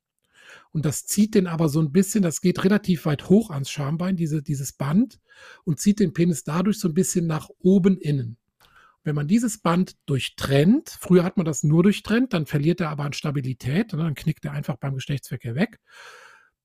Und 0.73 0.85
das 0.85 1.07
zieht 1.07 1.35
den 1.35 1.47
aber 1.47 1.69
so 1.69 1.81
ein 1.81 1.93
bisschen, 1.93 2.23
das 2.23 2.41
geht 2.41 2.65
relativ 2.65 3.07
weit 3.07 3.29
hoch 3.29 3.51
ans 3.51 3.71
Schambein, 3.71 4.17
diese, 4.17 4.43
dieses 4.43 4.73
Band, 4.73 5.21
und 5.65 5.81
zieht 5.81 6.01
den 6.01 6.13
Penis 6.13 6.45
dadurch 6.45 6.78
so 6.78 6.89
ein 6.89 6.95
bisschen 6.95 7.26
nach 7.26 7.49
oben 7.61 7.99
innen. 7.99 8.37
Wenn 9.04 9.15
man 9.15 9.28
dieses 9.28 9.59
Band 9.59 9.97
durchtrennt, 10.07 10.91
früher 11.00 11.25
hat 11.25 11.37
man 11.37 11.47
das 11.47 11.63
nur 11.63 11.83
durchtrennt, 11.83 12.35
dann 12.35 12.47
verliert 12.47 12.81
er 12.81 12.91
aber 12.91 13.04
an 13.04 13.13
Stabilität 13.13 13.95
und 13.95 14.00
dann 14.00 14.15
knickt 14.15 14.45
er 14.45 14.52
einfach 14.52 14.76
beim 14.76 14.95
Geschlechtsverkehr 14.95 15.54
weg. 15.54 15.81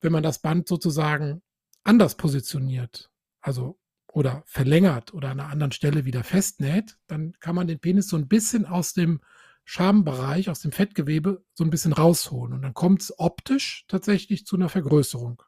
Wenn 0.01 0.11
man 0.11 0.23
das 0.23 0.39
Band 0.39 0.67
sozusagen 0.67 1.41
anders 1.83 2.15
positioniert, 2.15 3.09
also 3.39 3.77
oder 4.11 4.43
verlängert 4.45 5.13
oder 5.13 5.29
an 5.29 5.39
einer 5.39 5.49
anderen 5.49 5.71
Stelle 5.71 6.05
wieder 6.05 6.23
festnäht, 6.23 6.97
dann 7.07 7.33
kann 7.39 7.55
man 7.55 7.67
den 7.67 7.79
Penis 7.79 8.07
so 8.09 8.17
ein 8.17 8.27
bisschen 8.27 8.65
aus 8.65 8.93
dem 8.93 9.21
Schambereich, 9.65 10.49
aus 10.49 10.59
dem 10.59 10.71
Fettgewebe 10.71 11.43
so 11.53 11.63
ein 11.63 11.69
bisschen 11.69 11.93
rausholen. 11.93 12.53
Und 12.53 12.61
dann 12.61 12.73
kommt 12.73 13.01
es 13.01 13.17
optisch 13.17 13.85
tatsächlich 13.87 14.45
zu 14.45 14.55
einer 14.55 14.69
Vergrößerung 14.69 15.41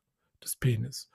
des 0.44 0.56
Penis. 0.56 1.10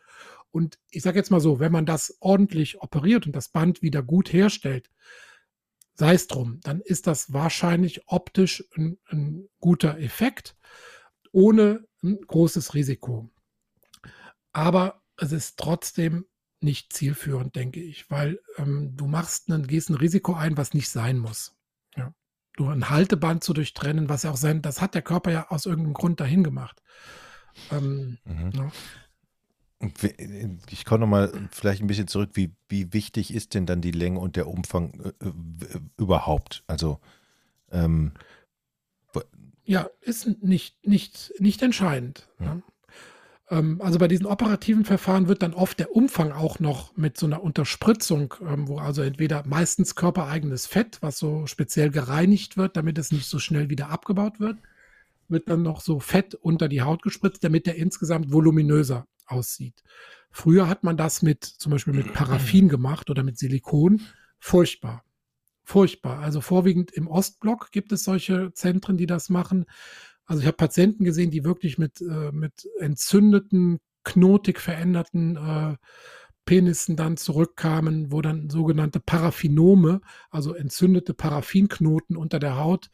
Und 0.51 0.79
ich 0.91 1.03
sage 1.03 1.19
jetzt 1.19 1.31
mal 1.31 1.41
so, 1.41 1.61
wenn 1.61 1.73
man 1.73 1.87
das 1.87 2.17
ordentlich 2.21 2.81
operiert 2.81 3.27
und 3.27 3.37
das 3.37 3.49
Band 3.49 3.83
wieder 3.83 4.03
gut 4.03 4.33
herstellt, 4.33 4.91
sei 5.95 6.15
es 6.15 6.27
drum, 6.27 6.61
dann 6.63 6.81
ist 6.81 7.07
das 7.07 7.33
wahrscheinlich 7.33 8.09
optisch 8.09 8.65
ein, 8.77 8.99
ein 9.07 9.49
guter 9.61 9.99
Effekt, 9.99 10.57
ohne 11.33 11.87
ein 12.03 12.21
großes 12.21 12.75
Risiko. 12.75 13.31
Aber 14.53 15.03
es 15.17 15.33
ist 15.33 15.59
trotzdem 15.59 16.27
nicht 16.61 16.93
zielführend, 16.93 17.55
denke 17.57 17.81
ich, 17.81 18.11
weil 18.11 18.41
ähm, 18.57 18.97
du 18.97 19.07
machst 19.07 19.51
einen, 19.51 19.67
gehst 19.67 19.91
ein 19.91 19.95
Risiko 19.95 20.35
ein, 20.35 20.57
was 20.57 20.75
nicht 20.75 20.89
sein 20.89 21.19
muss. 21.19 21.57
Nur 22.59 22.73
ein 22.73 22.91
Halteband 22.91 23.45
zu 23.45 23.53
durchtrennen, 23.53 24.09
was 24.09 24.25
ja 24.25 24.31
auch 24.31 24.37
sein, 24.37 24.63
das 24.63 24.81
hat 24.81 24.95
der 24.95 25.03
Körper 25.03 25.31
ja 25.31 25.49
aus 25.51 25.67
irgendeinem 25.67 25.95
Grund 25.95 26.21
dahin 26.21 26.45
gemacht. 26.45 26.83
Ähm, 27.71 28.19
mhm. 28.25 28.51
ja. 28.55 28.71
Ich 30.69 30.85
komme 30.85 31.01
nochmal 31.01 31.33
vielleicht 31.51 31.81
ein 31.81 31.87
bisschen 31.87 32.09
zurück, 32.09 32.31
wie, 32.35 32.55
wie 32.69 32.93
wichtig 32.93 33.33
ist 33.33 33.55
denn 33.55 33.65
dann 33.65 33.81
die 33.81 33.93
Länge 33.93 34.19
und 34.19 34.37
der 34.37 34.47
Umfang 34.47 35.01
äh, 35.01 35.27
äh 35.27 35.81
überhaupt? 35.97 36.65
Also 36.67 37.01
ähm, 37.71 38.13
ja, 39.71 39.89
ist 40.01 40.27
nicht, 40.43 40.85
nicht, 40.85 41.33
nicht 41.39 41.63
entscheidend. 41.63 42.29
Ja. 42.41 42.57
Ne? 42.57 42.63
Ähm, 43.51 43.81
also 43.83 43.99
bei 43.99 44.09
diesen 44.09 44.27
operativen 44.27 44.85
Verfahren 44.85 45.29
wird 45.29 45.43
dann 45.43 45.55
oft 45.55 45.79
der 45.79 45.95
Umfang 45.95 46.33
auch 46.33 46.61
noch 46.61 46.97
mit 46.97 47.19
so 47.19 47.27
einer 47.27 47.43
Unterspritzung, 47.43 48.35
ähm, 48.41 48.69
wo 48.69 48.79
also 48.79 49.03
entweder 49.03 49.45
meistens 49.47 49.95
körpereigenes 49.95 50.67
Fett, 50.67 50.99
was 51.01 51.19
so 51.19 51.47
speziell 51.47 51.91
gereinigt 51.91 52.57
wird, 52.57 52.77
damit 52.77 52.97
es 52.99 53.13
nicht 53.13 53.27
so 53.27 53.39
schnell 53.39 53.69
wieder 53.69 53.91
abgebaut 53.91 54.41
wird, 54.41 54.59
wird 55.29 55.49
dann 55.49 55.63
noch 55.63 55.81
so 55.81 56.01
Fett 56.01 56.35
unter 56.35 56.69
die 56.69 56.83
Haut 56.83 57.03
gespritzt, 57.03 57.45
damit 57.45 57.67
der 57.67 57.77
insgesamt 57.77 58.33
voluminöser 58.33 59.07
aussieht. 59.27 59.83
Früher 60.31 60.69
hat 60.69 60.85
man 60.85 60.97
das 60.97 61.23
mit 61.23 61.45
zum 61.45 61.73
Beispiel 61.73 61.95
mit 61.95 62.13
Paraffin 62.13 62.69
gemacht 62.69 63.11
oder 63.11 63.23
mit 63.23 63.39
Silikon. 63.39 64.03
Furchtbar. 64.39 65.05
Furchtbar. 65.65 66.21
Also 66.21 66.41
vorwiegend 66.41 66.91
im 66.93 67.07
Ostblock 67.07 67.71
gibt 67.71 67.93
es 67.93 68.05
solche 68.05 68.53
Zentren, 68.55 68.97
die 68.97 69.07
das 69.07 69.29
machen. 69.29 69.67
Also 70.31 70.43
ich 70.43 70.47
habe 70.47 70.59
Patienten 70.59 71.03
gesehen, 71.03 71.33
die 71.33 71.43
wirklich 71.43 71.77
mit, 71.77 72.01
äh, 72.01 72.31
mit 72.31 72.65
entzündeten, 72.79 73.81
knotig 74.05 74.61
veränderten 74.61 75.35
äh, 75.35 75.77
Penissen 76.45 76.95
dann 76.95 77.17
zurückkamen, 77.17 78.13
wo 78.13 78.23
dann 78.23 78.49
sogenannte 78.49 79.01
Paraffinome, 79.01 80.01
also 80.31 80.55
entzündete 80.55 81.15
Paraffinknoten 81.15 82.17
unter 82.17 82.39
der 82.39 82.59
Haut, 82.59 82.91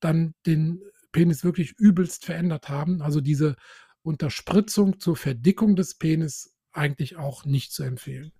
dann 0.00 0.34
den 0.44 0.82
Penis 1.12 1.44
wirklich 1.44 1.70
übelst 1.78 2.24
verändert 2.24 2.68
haben. 2.68 3.00
Also 3.00 3.20
diese 3.20 3.54
Unterspritzung 4.02 4.98
zur 4.98 5.14
Verdickung 5.14 5.76
des 5.76 5.98
Penis 5.98 6.52
eigentlich 6.72 7.14
auch 7.14 7.44
nicht 7.44 7.72
zu 7.72 7.84
empfehlen. 7.84 8.32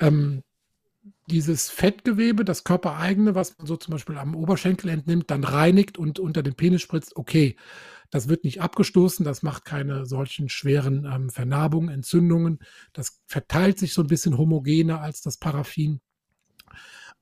Ähm, 0.00 0.42
dieses 1.26 1.70
Fettgewebe, 1.70 2.44
das 2.44 2.64
körpereigene, 2.64 3.34
was 3.34 3.56
man 3.58 3.66
so 3.66 3.76
zum 3.76 3.92
Beispiel 3.92 4.18
am 4.18 4.34
Oberschenkel 4.34 4.90
entnimmt, 4.90 5.30
dann 5.30 5.44
reinigt 5.44 5.98
und 5.98 6.18
unter 6.18 6.42
den 6.42 6.54
Penis 6.54 6.82
spritzt, 6.82 7.16
okay, 7.16 7.56
das 8.10 8.28
wird 8.28 8.44
nicht 8.44 8.60
abgestoßen, 8.60 9.24
das 9.24 9.42
macht 9.42 9.64
keine 9.64 10.06
solchen 10.06 10.48
schweren 10.48 11.04
ähm, 11.04 11.30
Vernarbungen, 11.30 11.92
Entzündungen. 11.92 12.60
Das 12.92 13.20
verteilt 13.26 13.78
sich 13.78 13.92
so 13.92 14.02
ein 14.02 14.06
bisschen 14.06 14.38
homogener 14.38 15.00
als 15.00 15.20
das 15.20 15.36
Paraffin. 15.36 16.00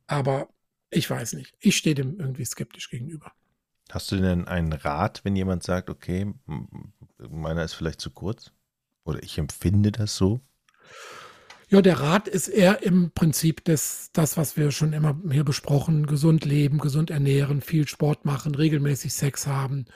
Aber 0.07 0.49
ich 0.91 1.09
weiß 1.09 1.33
nicht. 1.35 1.55
Ich 1.61 1.77
stehe 1.77 1.95
dem 1.95 2.21
irgendwie 2.21 2.45
skeptisch 2.45 2.91
gegenüber. 2.91 3.33
Hast 3.91 4.13
du 4.13 4.17
denn 4.17 4.47
einen 4.47 4.73
Rat, 4.73 5.25
wenn 5.25 5.37
jemand 5.37 5.63
sagt, 5.63 5.89
okay, 5.89 6.33
meiner 7.17 7.65
ist 7.65 7.75
vielleicht 7.75 8.01
zu 8.01 8.11
kurz? 8.11 8.53
Oder 9.05 9.23
ich 9.23 9.39
empfinde 9.39 9.93
das 9.93 10.17
so? 10.17 10.41
Ja, 11.73 11.81
der 11.81 12.01
Rat 12.01 12.29
ist 12.29 12.49
eher 12.49 12.83
im 12.83 13.13
Prinzip 13.13 13.65
das, 13.65 14.11
das, 14.13 14.37
was 14.37 14.59
wir 14.59 14.73
schon 14.73 14.93
immer 14.93 15.19
hier 15.31 15.43
besprochen, 15.43 16.05
gesund 16.05 16.45
leben, 16.45 16.77
gesund 16.77 17.11
ernähren, 17.11 17.63
viel 17.63 17.89
Sport 17.89 18.27
machen, 18.27 18.55
regelmäßig 18.55 19.15
Sex 19.15 19.47
haben, 19.47 19.87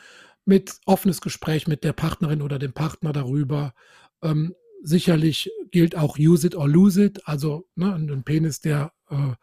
mit 0.46 0.80
offenes 0.86 1.20
Gespräch 1.20 1.66
mit 1.66 1.84
der 1.84 1.92
Partnerin 1.92 2.40
oder 2.40 2.58
dem 2.58 2.72
Partner 2.72 3.12
darüber, 3.12 3.74
ähm, 4.22 4.54
sicherlich 4.82 5.50
gilt 5.70 5.96
auch 5.96 6.18
use 6.18 6.46
it 6.46 6.54
or 6.54 6.66
lose 6.66 7.04
it, 7.04 7.28
also 7.28 7.68
ne, 7.74 7.94
ein 7.94 8.24
Penis, 8.24 8.62
der 8.62 8.94
äh, 9.10 9.34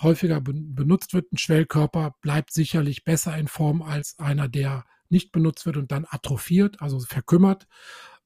häufiger 0.00 0.40
benutzt 0.40 1.14
wird, 1.14 1.32
ein 1.32 1.38
Schwellkörper 1.38 2.14
bleibt 2.20 2.52
sicherlich 2.52 3.02
besser 3.02 3.36
in 3.36 3.48
Form 3.48 3.82
als 3.82 4.20
einer, 4.20 4.48
der 4.48 4.84
nicht 5.08 5.32
benutzt 5.32 5.66
wird 5.66 5.78
und 5.78 5.90
dann 5.90 6.06
atrophiert, 6.08 6.80
also 6.80 7.00
verkümmert. 7.00 7.66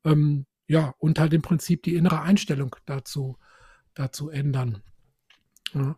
Ähm, 0.05 0.45
ja, 0.69 0.95
und 0.99 1.19
halt 1.19 1.33
im 1.33 1.41
Prinzip 1.43 1.85
die 1.85 1.95
innere 1.95 2.21
Einstellung 2.21 2.77
dazu, 2.85 3.39
dazu 3.97 4.31
ändern. 4.31 4.83
Ja. 5.75 5.97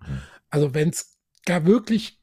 Also 0.48 0.72
wenn 0.72 0.88
es 0.88 1.18
gar 1.44 1.66
wirklich 1.66 2.18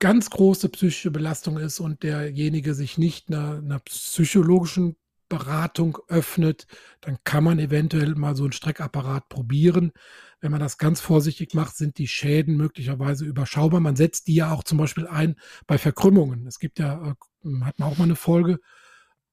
ganz 0.00 0.28
große 0.28 0.68
psychische 0.68 1.10
Belastung 1.10 1.56
ist 1.56 1.80
und 1.80 2.02
derjenige 2.02 2.74
sich 2.74 2.98
nicht 2.98 3.30
einer, 3.30 3.58
einer 3.58 3.78
psychologischen 3.78 4.96
Beratung 5.28 5.98
öffnet, 6.08 6.66
dann 7.00 7.18
kann 7.24 7.44
man 7.44 7.58
eventuell 7.58 8.14
mal 8.14 8.36
so 8.36 8.44
einen 8.44 8.52
Streckapparat 8.52 9.28
probieren. 9.28 9.92
Wenn 10.40 10.50
man 10.50 10.60
das 10.60 10.76
ganz 10.76 11.00
vorsichtig 11.00 11.54
macht, 11.54 11.76
sind 11.76 11.96
die 11.96 12.08
Schäden 12.08 12.56
möglicherweise 12.56 13.24
überschaubar. 13.24 13.80
Man 13.80 13.96
setzt 13.96 14.28
die 14.28 14.34
ja 14.34 14.52
auch 14.52 14.62
zum 14.62 14.78
Beispiel 14.78 15.06
ein 15.06 15.36
bei 15.66 15.78
Verkrümmungen. 15.78 16.46
Es 16.46 16.58
gibt 16.58 16.78
ja, 16.78 16.94
äh, 17.02 17.60
hat 17.62 17.78
man 17.78 17.88
auch 17.88 17.96
mal 17.96 18.04
eine 18.04 18.16
Folge, 18.16 18.60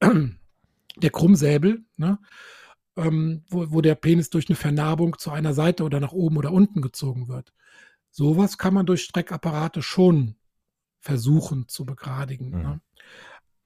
der 0.00 1.10
Krummsäbel, 1.10 1.84
ne? 1.96 2.18
Ähm, 2.96 3.44
wo, 3.48 3.70
wo 3.70 3.80
der 3.80 3.94
Penis 3.94 4.30
durch 4.30 4.48
eine 4.48 4.56
Vernarbung 4.56 5.18
zu 5.18 5.30
einer 5.30 5.54
Seite 5.54 5.84
oder 5.84 6.00
nach 6.00 6.12
oben 6.12 6.36
oder 6.36 6.52
unten 6.52 6.82
gezogen 6.82 7.28
wird. 7.28 7.52
Sowas 8.10 8.58
kann 8.58 8.74
man 8.74 8.86
durch 8.86 9.04
Streckapparate 9.04 9.82
schon 9.82 10.36
versuchen 11.00 11.68
zu 11.68 11.84
begradigen. 11.84 12.50
Mhm. 12.50 12.62
Ne? 12.62 12.80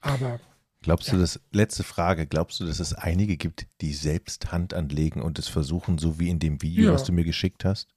Aber 0.01 0.41
Glaubst 0.83 1.09
ja. 1.09 1.15
du, 1.15 1.21
dass, 1.21 1.41
letzte 1.51 1.83
Frage, 1.83 2.29
glaubst 2.29 2.61
du, 2.61 2.65
dass 2.65 2.79
es 2.79 2.93
einige 2.93 3.37
gibt, 3.37 3.67
die 3.81 3.93
selbst 3.93 4.53
Hand 4.53 4.73
anlegen 4.73 5.21
und 5.21 5.37
es 5.39 5.49
versuchen, 5.49 5.99
so 5.99 6.21
wie 6.21 6.29
in 6.29 6.39
dem 6.39 6.63
Video, 6.63 6.85
ja. 6.85 6.93
was 6.93 7.03
du 7.03 7.13
mir 7.13 7.25
geschickt 7.25 7.65
hast? 7.65 7.96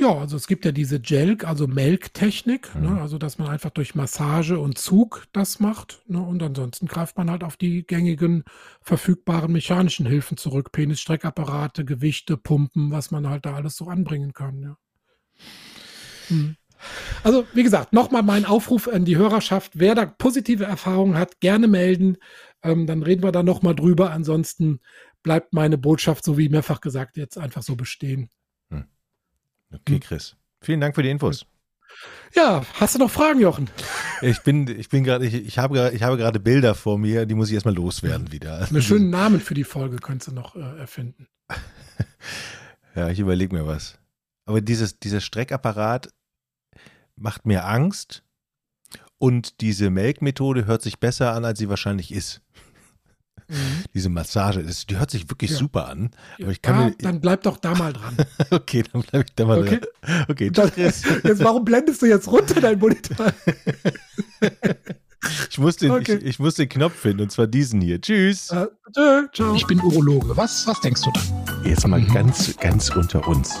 Ja, 0.00 0.16
also 0.16 0.36
es 0.36 0.46
gibt 0.46 0.64
ja 0.64 0.70
diese 0.70 1.00
Jelk, 1.02 1.44
also 1.44 1.66
Melktechnik, 1.66 2.72
ne? 2.76 2.88
mhm. 2.88 2.94
ne? 2.94 3.00
also 3.00 3.18
dass 3.18 3.38
man 3.38 3.48
einfach 3.48 3.70
durch 3.70 3.96
Massage 3.96 4.60
und 4.60 4.78
Zug 4.78 5.26
das 5.32 5.58
macht. 5.58 6.02
Ne? 6.06 6.22
Und 6.22 6.40
ansonsten 6.40 6.86
greift 6.86 7.16
man 7.16 7.28
halt 7.28 7.42
auf 7.42 7.56
die 7.56 7.84
gängigen 7.84 8.44
verfügbaren 8.80 9.52
mechanischen 9.52 10.06
Hilfen 10.06 10.36
zurück. 10.36 10.70
Penisstreckapparate, 10.70 11.84
Gewichte, 11.84 12.36
Pumpen, 12.36 12.92
was 12.92 13.10
man 13.10 13.28
halt 13.28 13.44
da 13.44 13.54
alles 13.54 13.76
so 13.76 13.88
anbringen 13.88 14.32
kann. 14.32 14.62
Ja. 14.62 14.76
Mhm. 16.28 16.56
Also, 17.24 17.44
wie 17.52 17.64
gesagt, 17.64 17.92
nochmal 17.92 18.22
mein 18.22 18.44
Aufruf 18.44 18.86
an 18.86 19.04
die 19.04 19.16
Hörerschaft. 19.16 19.72
Wer 19.74 19.96
da 19.96 20.06
positive 20.06 20.62
Erfahrungen 20.62 21.18
hat, 21.18 21.40
gerne 21.40 21.66
melden. 21.66 22.18
Ähm, 22.62 22.86
dann 22.86 23.02
reden 23.02 23.24
wir 23.24 23.32
da 23.32 23.42
nochmal 23.42 23.74
drüber. 23.74 24.12
Ansonsten 24.12 24.78
bleibt 25.24 25.52
meine 25.52 25.76
Botschaft, 25.76 26.24
so 26.24 26.38
wie 26.38 26.48
mehrfach 26.48 26.80
gesagt, 26.80 27.16
jetzt 27.16 27.36
einfach 27.36 27.64
so 27.64 27.74
bestehen. 27.74 28.30
Okay, 29.72 29.94
hm. 29.94 30.00
Chris. 30.00 30.36
Vielen 30.60 30.80
Dank 30.80 30.94
für 30.94 31.02
die 31.02 31.10
Infos. 31.10 31.46
Ja, 32.34 32.64
hast 32.74 32.94
du 32.94 32.98
noch 32.98 33.10
Fragen, 33.10 33.40
Jochen? 33.40 33.70
Ich 34.20 34.42
bin, 34.42 34.68
ich 34.68 34.88
bin 34.88 35.04
gerade, 35.04 35.26
ich, 35.26 35.34
ich, 35.34 35.58
habe, 35.58 35.90
ich 35.94 36.02
habe 36.02 36.16
gerade 36.16 36.38
Bilder 36.38 36.74
vor 36.74 36.98
mir, 36.98 37.26
die 37.26 37.34
muss 37.34 37.48
ich 37.48 37.54
erstmal 37.54 37.74
loswerden 37.74 38.30
wieder. 38.30 38.66
Einen 38.68 38.82
schönen 38.82 39.10
Namen 39.10 39.40
für 39.40 39.54
die 39.54 39.64
Folge 39.64 39.96
könntest 39.96 40.28
du 40.30 40.34
noch 40.34 40.54
äh, 40.54 40.78
erfinden. 40.78 41.28
ja, 42.94 43.08
ich 43.08 43.18
überlege 43.18 43.54
mir 43.54 43.66
was. 43.66 43.98
Aber 44.44 44.60
dieses, 44.60 44.98
dieser 44.98 45.20
Streckapparat, 45.20 46.08
macht 47.16 47.46
mir 47.46 47.66
Angst 47.66 48.22
und 49.18 49.60
diese 49.60 49.90
Melkmethode 49.90 50.66
hört 50.66 50.82
sich 50.82 51.00
besser 51.00 51.34
an, 51.34 51.44
als 51.44 51.58
sie 51.58 51.68
wahrscheinlich 51.68 52.12
ist. 52.12 52.40
Mhm. 53.48 53.84
Diese 53.94 54.08
Massage, 54.10 54.62
das, 54.62 54.86
die 54.86 54.98
hört 54.98 55.10
sich 55.10 55.28
wirklich 55.30 55.52
ja. 55.52 55.56
super 55.56 55.88
an. 55.88 56.10
Aber 56.40 56.50
ich 56.50 56.60
kann 56.60 56.78
ja, 56.78 56.86
mir, 56.86 56.94
dann 56.98 57.20
bleib 57.20 57.42
doch 57.42 57.56
da 57.56 57.74
mal 57.74 57.92
dran. 57.92 58.16
okay, 58.50 58.84
dann 58.92 59.02
bleib 59.02 59.24
ich 59.26 59.34
da 59.34 59.46
mal 59.46 59.62
okay. 59.62 59.80
dran. 60.02 60.24
Okay, 60.28 60.50
das, 60.50 60.76
jetzt, 60.76 61.04
warum 61.42 61.64
blendest 61.64 62.02
du 62.02 62.06
jetzt 62.06 62.28
runter 62.28 62.60
dein 62.60 62.78
Monitor? 62.78 63.32
Ich 65.50 65.58
muss, 65.58 65.76
den, 65.76 65.90
okay. 65.90 66.14
ich, 66.14 66.24
ich, 66.24 66.38
muss 66.38 66.54
den 66.54 66.68
Knopf 66.68 66.94
finden, 66.94 67.22
und 67.22 67.32
zwar 67.32 67.48
diesen 67.48 67.80
hier. 67.80 68.00
Tschüss. 68.00 68.52
Uh, 68.52 68.66
ciao. 69.32 69.52
Ich 69.56 69.66
bin 69.66 69.80
Urologe. 69.80 70.36
Was, 70.36 70.64
was 70.68 70.80
denkst 70.80 71.02
du 71.02 71.10
da? 71.10 71.20
Jetzt 71.68 71.86
mal 71.88 72.00
mhm. 72.00 72.14
ganz, 72.14 72.56
ganz 72.58 72.88
unter 72.90 73.26
uns. 73.26 73.60